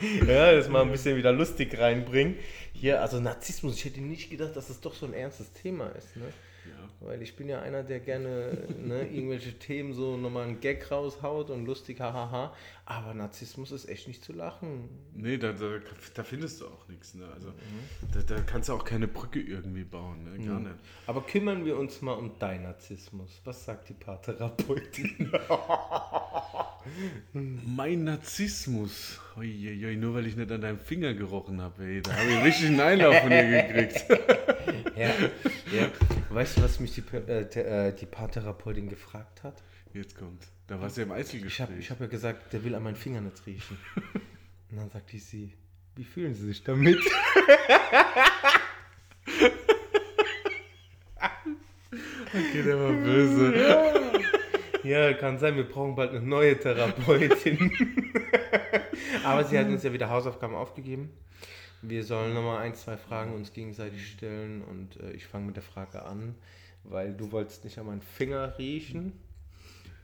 ja, 0.26 0.52
das 0.52 0.68
mal 0.68 0.82
ein 0.82 0.90
bisschen 0.90 1.16
wieder 1.16 1.32
lustig 1.32 1.78
reinbringen. 1.78 2.36
Hier, 2.72 3.00
also 3.00 3.20
Narzissmus, 3.20 3.76
ich 3.76 3.84
hätte 3.84 4.00
nicht 4.00 4.30
gedacht, 4.30 4.54
dass 4.56 4.68
das 4.68 4.80
doch 4.80 4.94
so 4.94 5.06
ein 5.06 5.12
ernstes 5.12 5.52
Thema 5.52 5.88
ist. 5.88 6.16
Ne? 6.16 6.24
Weil 7.00 7.22
ich 7.22 7.36
bin 7.36 7.48
ja 7.48 7.62
einer, 7.62 7.84
der 7.84 8.00
gerne 8.00 8.66
ne, 8.76 9.06
irgendwelche 9.06 9.56
Themen 9.56 9.94
so 9.94 10.16
nochmal 10.16 10.48
einen 10.48 10.60
Gag 10.60 10.90
raushaut 10.90 11.50
und 11.50 11.64
lustig, 11.64 12.00
hahaha. 12.00 12.52
Aber 12.86 13.14
Narzissmus 13.14 13.70
ist 13.70 13.88
echt 13.88 14.08
nicht 14.08 14.24
zu 14.24 14.32
lachen. 14.32 14.88
Nee, 15.14 15.38
da, 15.38 15.52
da, 15.52 15.78
da 16.14 16.24
findest 16.24 16.60
du 16.60 16.66
auch 16.66 16.88
nichts. 16.88 17.14
Ne? 17.14 17.24
Also, 17.32 17.48
mhm. 17.50 17.54
da, 18.12 18.20
da, 18.34 18.42
kannst 18.42 18.68
du 18.68 18.72
auch 18.72 18.84
keine 18.84 19.06
Brücke 19.06 19.40
irgendwie 19.40 19.84
bauen. 19.84 20.24
Ne? 20.24 20.44
Gar 20.44 20.58
mhm. 20.58 20.64
nicht. 20.64 20.76
Aber 21.06 21.22
kümmern 21.22 21.64
wir 21.64 21.78
uns 21.78 22.02
mal 22.02 22.14
um 22.14 22.36
deinen 22.40 22.64
Narzissmus. 22.64 23.40
Was 23.44 23.64
sagt 23.64 23.90
die 23.90 23.94
Paartherapeutin? 23.94 25.32
mein 27.32 28.04
Narzissmus. 28.04 29.20
Uiuiui, 29.36 29.96
nur 29.96 30.14
weil 30.14 30.26
ich 30.26 30.36
nicht 30.36 30.50
an 30.50 30.60
deinem 30.60 30.78
Finger 30.78 31.14
gerochen 31.14 31.60
habe. 31.60 32.02
Da 32.02 32.12
habe 32.16 32.30
ich 32.30 32.44
richtig 32.44 32.68
einen 32.68 32.80
Einlauf 32.80 33.16
von 33.20 33.30
dir 33.30 33.44
gekriegt. 33.44 34.04
ja, 34.96 35.08
ja. 35.72 35.90
Weißt 36.30 36.58
du, 36.58 36.62
was 36.62 36.80
mich 36.80 36.92
die, 36.94 37.02
äh, 37.16 37.42
äh, 37.42 37.92
die 37.94 38.06
Paartherapeutin 38.06 38.88
gefragt 38.88 39.42
hat? 39.42 39.62
Jetzt 39.92 40.16
kommt. 40.16 40.48
Da 40.66 40.80
war 40.80 40.90
sie 40.90 41.02
im 41.02 41.12
Einzelgespräch. 41.12 41.50
Ich 41.50 41.60
habe 41.60 41.74
ich 41.78 41.90
hab 41.90 42.00
ja 42.00 42.06
gesagt, 42.06 42.52
der 42.52 42.64
will 42.64 42.74
an 42.74 42.82
meinen 42.82 42.96
Fingern 42.96 43.24
nicht 43.24 43.46
riechen. 43.46 43.78
Und 44.70 44.76
dann 44.76 44.90
sagte 44.90 45.16
ich 45.16 45.24
sie, 45.24 45.54
wie 45.96 46.04
fühlen 46.04 46.34
Sie 46.34 46.46
sich 46.46 46.62
damit? 46.62 46.98
okay, 52.26 52.62
der 52.62 52.78
war 52.78 52.92
böse. 52.92 53.56
Ja. 53.56 53.94
Ja, 54.88 55.12
kann 55.12 55.38
sein, 55.38 55.56
wir 55.56 55.68
brauchen 55.68 55.94
bald 55.94 56.10
eine 56.10 56.22
neue 56.22 56.58
Therapeutin. 56.58 57.72
Aber 59.24 59.44
sie 59.44 59.58
hat 59.58 59.66
uns 59.66 59.82
ja 59.82 59.92
wieder 59.92 60.08
Hausaufgaben 60.08 60.54
aufgegeben. 60.54 61.10
Wir 61.82 62.04
sollen 62.04 62.34
nochmal 62.34 62.58
ein, 62.58 62.74
zwei 62.74 62.96
Fragen 62.96 63.34
uns 63.34 63.52
gegenseitig 63.52 64.10
stellen 64.10 64.62
und 64.62 64.98
äh, 65.00 65.12
ich 65.12 65.26
fange 65.26 65.46
mit 65.46 65.56
der 65.56 65.62
Frage 65.62 66.02
an, 66.02 66.34
weil 66.84 67.14
du 67.14 67.30
wolltest 67.30 67.64
nicht 67.64 67.78
an 67.78 67.86
meinen 67.86 68.02
Finger 68.02 68.58
riechen. 68.58 69.12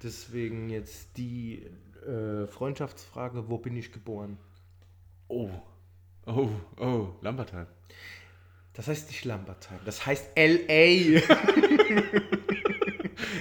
Deswegen 0.03 0.69
jetzt 0.69 1.17
die 1.17 1.67
äh, 2.07 2.47
Freundschaftsfrage, 2.47 3.49
wo 3.49 3.59
bin 3.59 3.75
ich 3.77 3.91
geboren? 3.91 4.37
Oh, 5.29 5.51
oh, 6.27 6.51
oh, 6.79 7.09
Lambertheim. 7.23 7.67
Das 8.75 8.89
heißt 8.89 9.09
nicht 9.09 9.25
Lambertheim, 9.25 9.81
das 9.85 10.05
heißt 10.05 10.31
L.A. 10.35 11.21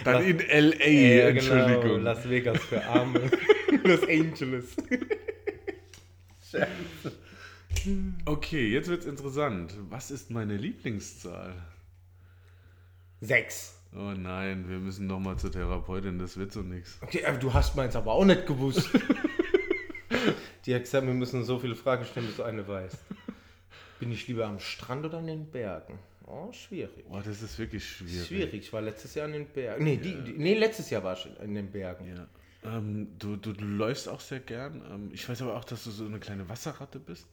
Dann 0.03 0.23
in 0.23 0.39
L.A., 0.39 1.29
Entschuldigung. 1.29 1.81
Genau, 1.81 1.97
Las 1.97 2.29
Vegas 2.29 2.61
für 2.63 2.83
Arme. 2.85 3.31
Los 3.83 4.03
Angeles. 4.03 4.75
Scheiße. 6.51 7.11
Okay, 8.25 8.69
jetzt 8.69 8.87
wird's 8.89 9.05
interessant. 9.05 9.75
Was 9.89 10.11
ist 10.11 10.31
meine 10.31 10.55
Lieblingszahl? 10.55 11.53
Sechs. 13.21 13.79
Oh 13.95 14.13
nein, 14.17 14.69
wir 14.69 14.79
müssen 14.79 15.05
nochmal 15.07 15.37
zur 15.37 15.51
Therapeutin, 15.51 16.17
das 16.17 16.37
wird 16.37 16.51
so 16.51 16.61
nichts. 16.61 16.97
Okay, 17.01 17.25
aber 17.25 17.37
du 17.37 17.53
hast 17.53 17.75
meins 17.75 17.95
aber 17.95 18.13
auch 18.13 18.25
nicht 18.25 18.47
gewusst. 18.47 18.89
Die 20.65 20.73
hat 20.73 20.83
gesagt, 20.83 21.05
wir 21.05 21.13
müssen 21.13 21.43
so 21.43 21.59
viele 21.59 21.75
Fragen 21.75 22.05
stellen, 22.05 22.27
bis 22.27 22.37
du 22.37 22.43
eine 22.43 22.67
weißt. 22.67 22.97
Bin 23.99 24.11
ich 24.11 24.27
lieber 24.27 24.45
am 24.47 24.59
Strand 24.59 25.05
oder 25.05 25.19
an 25.19 25.27
den 25.27 25.45
Bergen? 25.51 25.99
Oh, 26.33 26.51
schwierig. 26.51 27.05
Oh, 27.09 27.21
das 27.23 27.43
ist 27.43 27.59
wirklich 27.59 27.87
schwierig. 27.87 28.27
Schwierig, 28.27 28.53
ich 28.55 28.73
war 28.73 28.81
letztes 28.81 29.13
Jahr 29.13 29.25
an 29.25 29.33
den 29.33 29.45
Bergen. 29.45 29.83
Nee, 29.83 29.95
ja. 29.95 30.01
die, 30.01 30.23
die, 30.23 30.31
nee 30.31 30.55
letztes 30.55 30.89
Jahr 30.89 31.03
war 31.03 31.13
ich 31.15 31.27
in 31.41 31.53
den 31.53 31.71
Bergen. 31.71 32.07
Ja. 32.07 32.27
Ähm, 32.77 33.09
du, 33.19 33.35
du, 33.35 33.53
du, 33.53 33.63
läufst 33.63 34.09
auch 34.09 34.19
sehr 34.19 34.39
gern. 34.39 34.83
Ähm, 34.91 35.11
ich 35.13 35.27
weiß 35.29 35.43
aber 35.43 35.55
auch, 35.55 35.63
dass 35.63 35.83
du 35.83 35.91
so 35.91 36.05
eine 36.05 36.19
kleine 36.19 36.49
Wasserratte 36.49 36.99
bist. 36.99 37.27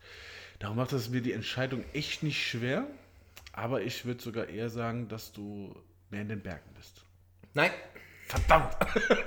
Darum 0.58 0.76
macht 0.76 0.92
es 0.92 1.08
mir 1.08 1.22
die 1.22 1.32
Entscheidung 1.32 1.82
echt 1.94 2.22
nicht 2.22 2.46
schwer. 2.46 2.86
Aber 3.52 3.82
ich 3.82 4.04
würde 4.04 4.22
sogar 4.22 4.48
eher 4.48 4.68
sagen, 4.68 5.08
dass 5.08 5.32
du 5.32 5.74
mehr 6.10 6.20
in 6.20 6.28
den 6.28 6.42
Bergen 6.42 6.70
bist. 6.76 7.02
Nein. 7.54 7.70
Verdammt. 8.26 8.76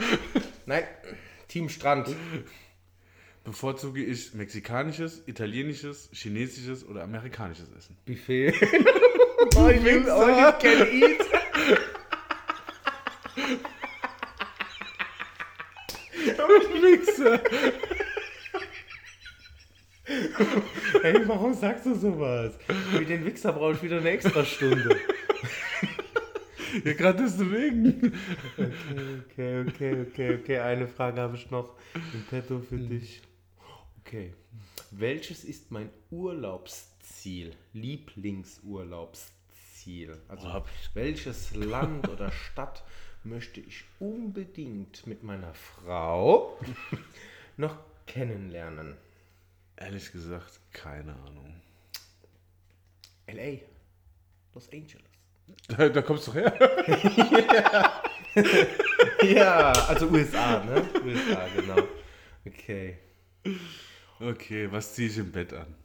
Nein. 0.68 0.84
Team 1.48 1.68
Strand. 1.68 2.16
Bevorzuge 3.44 4.04
ich 4.04 4.34
mexikanisches, 4.34 5.24
italienisches, 5.28 6.10
chinesisches 6.14 6.86
oder 6.86 7.04
amerikanisches 7.04 7.70
Essen? 7.72 7.98
Buffet. 8.06 8.54
oh, 9.56 9.70
ich 9.70 9.84
will 9.84 10.10
all 10.10 10.30
you 10.30 10.52
can 10.60 10.88
eat. 10.92 11.22
Wichser. 16.84 17.42
Ey, 21.04 21.28
warum 21.28 21.54
sagst 21.54 21.86
du 21.86 21.96
sowas? 21.96 22.54
Mit 22.98 23.10
den 23.10 23.26
Wichser 23.26 23.54
brauche 23.54 23.74
ich 23.74 23.84
wieder 23.84 23.98
eine 23.98 24.10
extra 24.10 24.44
Stunde. 24.46 25.00
Ja, 26.84 26.94
gerade 26.94 27.24
deswegen. 27.24 28.14
Okay, 28.58 29.62
okay, 29.62 29.62
okay, 29.68 30.02
okay, 30.02 30.36
okay. 30.36 30.58
Eine 30.58 30.88
Frage 30.88 31.22
habe 31.22 31.36
ich 31.36 31.52
noch 31.52 31.76
im 31.94 32.24
Petto 32.30 32.60
für 32.60 32.78
hm. 32.78 32.90
dich. 32.90 33.22
Okay. 34.02 34.34
Welches 34.92 35.44
ist 35.44 35.72
mein 35.72 35.90
Urlaubsziel? 36.10 36.93
Lieblingsurlaubsziel? 37.74 40.18
Also, 40.28 40.48
oh, 40.48 40.64
welches 40.94 41.56
Land 41.56 42.08
oder 42.10 42.32
Stadt 42.32 42.84
möchte 43.24 43.62
ich 43.62 43.86
unbedingt 44.00 45.08
mit 45.08 45.24
meiner 45.24 45.54
Frau 45.54 46.60
noch 47.58 47.78
kennenlernen? 48.08 48.98
Ehrlich 49.76 50.12
gesagt, 50.12 50.60
keine 50.72 51.16
Ahnung. 51.16 51.62
LA. 53.28 53.60
Los 54.54 54.72
Angeles. 54.72 55.10
Da, 55.68 55.90
da 55.90 56.02
kommst 56.02 56.28
du 56.28 56.34
her. 56.34 56.54
ja. 57.66 58.04
ja, 59.24 59.72
also 59.88 60.08
USA, 60.08 60.64
ne? 60.64 60.84
USA, 61.04 61.48
genau. 61.56 61.88
Okay. 62.46 62.98
Okay, 64.20 64.72
was 64.72 64.94
ziehe 64.94 65.10
ich 65.10 65.18
im 65.18 65.32
Bett 65.32 65.54
an? 65.54 65.76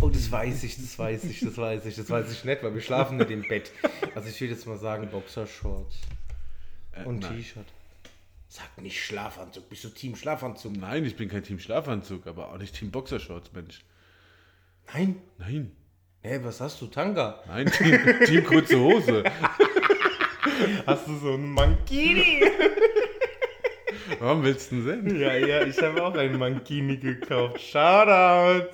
Oh, 0.00 0.08
das 0.08 0.30
weiß 0.30 0.62
ich, 0.62 0.76
das 0.76 0.98
weiß 0.98 1.24
ich, 1.24 1.40
das 1.40 1.56
weiß 1.56 1.84
ich, 1.86 1.96
das 1.96 2.08
weiß 2.08 2.30
ich 2.30 2.44
nicht, 2.44 2.62
weil 2.62 2.74
wir 2.74 2.80
schlafen 2.80 3.16
nicht 3.16 3.30
im 3.30 3.42
Bett. 3.42 3.72
Also 4.14 4.28
ich 4.28 4.40
würde 4.40 4.54
jetzt 4.54 4.66
mal 4.66 4.78
sagen 4.78 5.08
Boxershorts 5.10 5.96
äh, 6.92 7.04
und 7.04 7.20
T-Shirt. 7.22 7.66
Sag 8.48 8.80
nicht 8.80 9.04
Schlafanzug, 9.04 9.68
bist 9.68 9.84
du 9.84 9.88
Team 9.88 10.16
Schlafanzug? 10.16 10.76
Nein, 10.76 11.04
ich 11.04 11.16
bin 11.16 11.28
kein 11.28 11.42
Team 11.42 11.58
Schlafanzug, 11.58 12.26
aber 12.26 12.50
auch 12.50 12.58
nicht 12.58 12.74
Team 12.74 12.90
Boxershorts, 12.90 13.52
Mensch. 13.52 13.84
Nein? 14.94 15.16
Nein. 15.36 15.72
Hä, 16.22 16.30
hey, 16.30 16.44
was 16.44 16.60
hast 16.60 16.80
du, 16.80 16.86
Tanga? 16.86 17.42
Nein, 17.46 17.70
Team, 17.70 17.98
Team 18.24 18.44
kurze 18.44 18.78
Hose. 18.80 19.24
hast 20.86 21.06
du 21.06 21.16
so 21.18 21.34
einen 21.34 21.52
Mankini? 21.52 22.42
Warum 24.18 24.42
willst 24.42 24.72
du 24.72 24.82
denn 24.82 25.08
sehen? 25.08 25.20
Ja, 25.20 25.34
ja, 25.34 25.64
ich 25.64 25.80
habe 25.82 26.02
auch 26.02 26.14
einen 26.14 26.38
Mankini 26.38 26.96
gekauft. 26.96 27.60
Shoutout! 27.60 28.68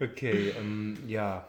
okay, 0.00 0.52
ähm, 0.58 0.96
ja. 1.06 1.48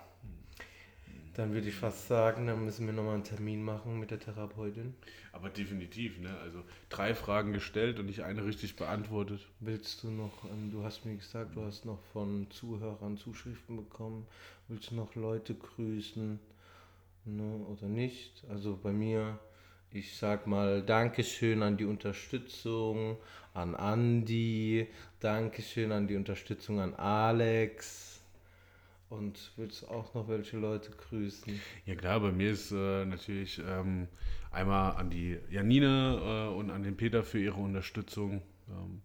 Dann 1.35 1.53
würde 1.53 1.67
ich 1.69 1.75
fast 1.75 2.07
sagen, 2.07 2.47
dann 2.47 2.65
müssen 2.65 2.87
wir 2.87 2.93
nochmal 2.93 3.13
einen 3.13 3.23
Termin 3.23 3.61
machen 3.61 3.99
mit 3.99 4.09
der 4.09 4.19
Therapeutin. 4.19 4.95
Aber 5.33 5.49
definitiv, 5.49 6.17
ne? 6.19 6.35
Also 6.41 6.63
drei 6.89 7.13
Fragen 7.13 7.53
gestellt 7.53 7.99
und 7.99 8.07
nicht 8.07 8.23
eine 8.23 8.43
richtig 8.43 8.75
beantwortet. 8.75 9.47
Willst 9.59 10.01
du 10.01 10.09
noch, 10.09 10.45
ähm, 10.45 10.71
du 10.71 10.83
hast 10.83 11.05
mir 11.05 11.15
gesagt, 11.15 11.55
du 11.55 11.61
hast 11.61 11.85
noch 11.85 12.01
von 12.11 12.47
Zuhörern 12.49 13.17
Zuschriften 13.17 13.75
bekommen. 13.75 14.25
Willst 14.67 14.89
du 14.89 14.95
noch 14.95 15.13
Leute 15.13 15.53
grüßen? 15.53 16.39
Ne, 17.25 17.65
oder 17.67 17.87
nicht? 17.87 18.43
Also 18.49 18.79
bei 18.81 18.91
mir, 18.91 19.37
ich 19.97 20.15
sag 20.15 20.45
mal 20.45 20.83
Dankeschön 20.83 21.63
an 21.63 21.75
die 21.75 21.85
Unterstützung, 21.85 23.17
an 23.55 23.75
Andi, 23.75 24.87
Dankeschön 25.19 25.91
an 25.91 26.07
die 26.07 26.15
Unterstützung 26.15 26.79
an 26.79 26.93
Alex. 26.93 28.21
Und 29.09 29.53
willst 29.55 29.81
du 29.81 29.87
auch 29.87 30.13
noch 30.13 30.27
welche 30.27 30.57
Leute 30.57 30.91
grüßen? 30.91 31.59
Ja 31.85 31.95
klar, 31.95 32.19
bei 32.19 32.31
mir 32.31 32.51
ist 32.51 32.71
äh, 32.71 33.05
natürlich 33.05 33.59
ähm, 33.65 34.07
einmal 34.51 34.97
an 34.97 35.09
die 35.09 35.39
Janine 35.49 36.49
äh, 36.51 36.53
und 36.53 36.69
an 36.69 36.83
den 36.83 36.95
Peter 36.95 37.23
für 37.23 37.39
ihre 37.39 37.59
Unterstützung. 37.59 38.41
Ähm, 38.69 39.01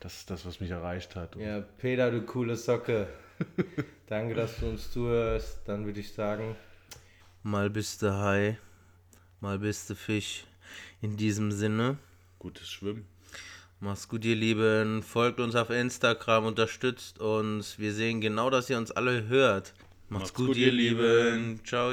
das 0.00 0.16
ist 0.16 0.30
das, 0.30 0.44
was 0.46 0.60
mich 0.60 0.70
erreicht 0.70 1.14
hat. 1.14 1.36
ja, 1.36 1.60
Peter, 1.60 2.10
du 2.10 2.22
coole 2.22 2.56
Socke. 2.56 3.06
Danke, 4.08 4.34
dass 4.34 4.58
du 4.58 4.66
uns 4.66 4.90
zuhörst. 4.90 5.60
Dann 5.66 5.84
würde 5.84 6.00
ich 6.00 6.12
sagen, 6.12 6.56
mal 7.42 7.70
bist 7.70 8.02
du 8.02 8.12
Hai, 8.12 8.58
mal 9.44 9.58
bist 9.58 9.90
du 9.90 9.94
Fisch. 9.94 10.44
In 11.02 11.18
diesem 11.18 11.52
Sinne. 11.52 11.98
Gutes 12.38 12.70
Schwimmen. 12.70 13.04
Mach's 13.78 14.08
gut, 14.08 14.24
ihr 14.24 14.36
Lieben. 14.36 15.02
Folgt 15.02 15.38
uns 15.38 15.54
auf 15.54 15.68
Instagram, 15.68 16.46
unterstützt 16.46 17.18
uns. 17.18 17.78
Wir 17.78 17.92
sehen 17.92 18.22
genau, 18.22 18.48
dass 18.48 18.70
ihr 18.70 18.78
uns 18.78 18.90
alle 18.90 19.28
hört. 19.28 19.74
Macht's, 20.08 20.28
Macht's 20.28 20.34
gut, 20.34 20.46
gut, 20.48 20.56
ihr 20.56 20.72
Lieben. 20.72 21.60
Ciao. 21.62 21.92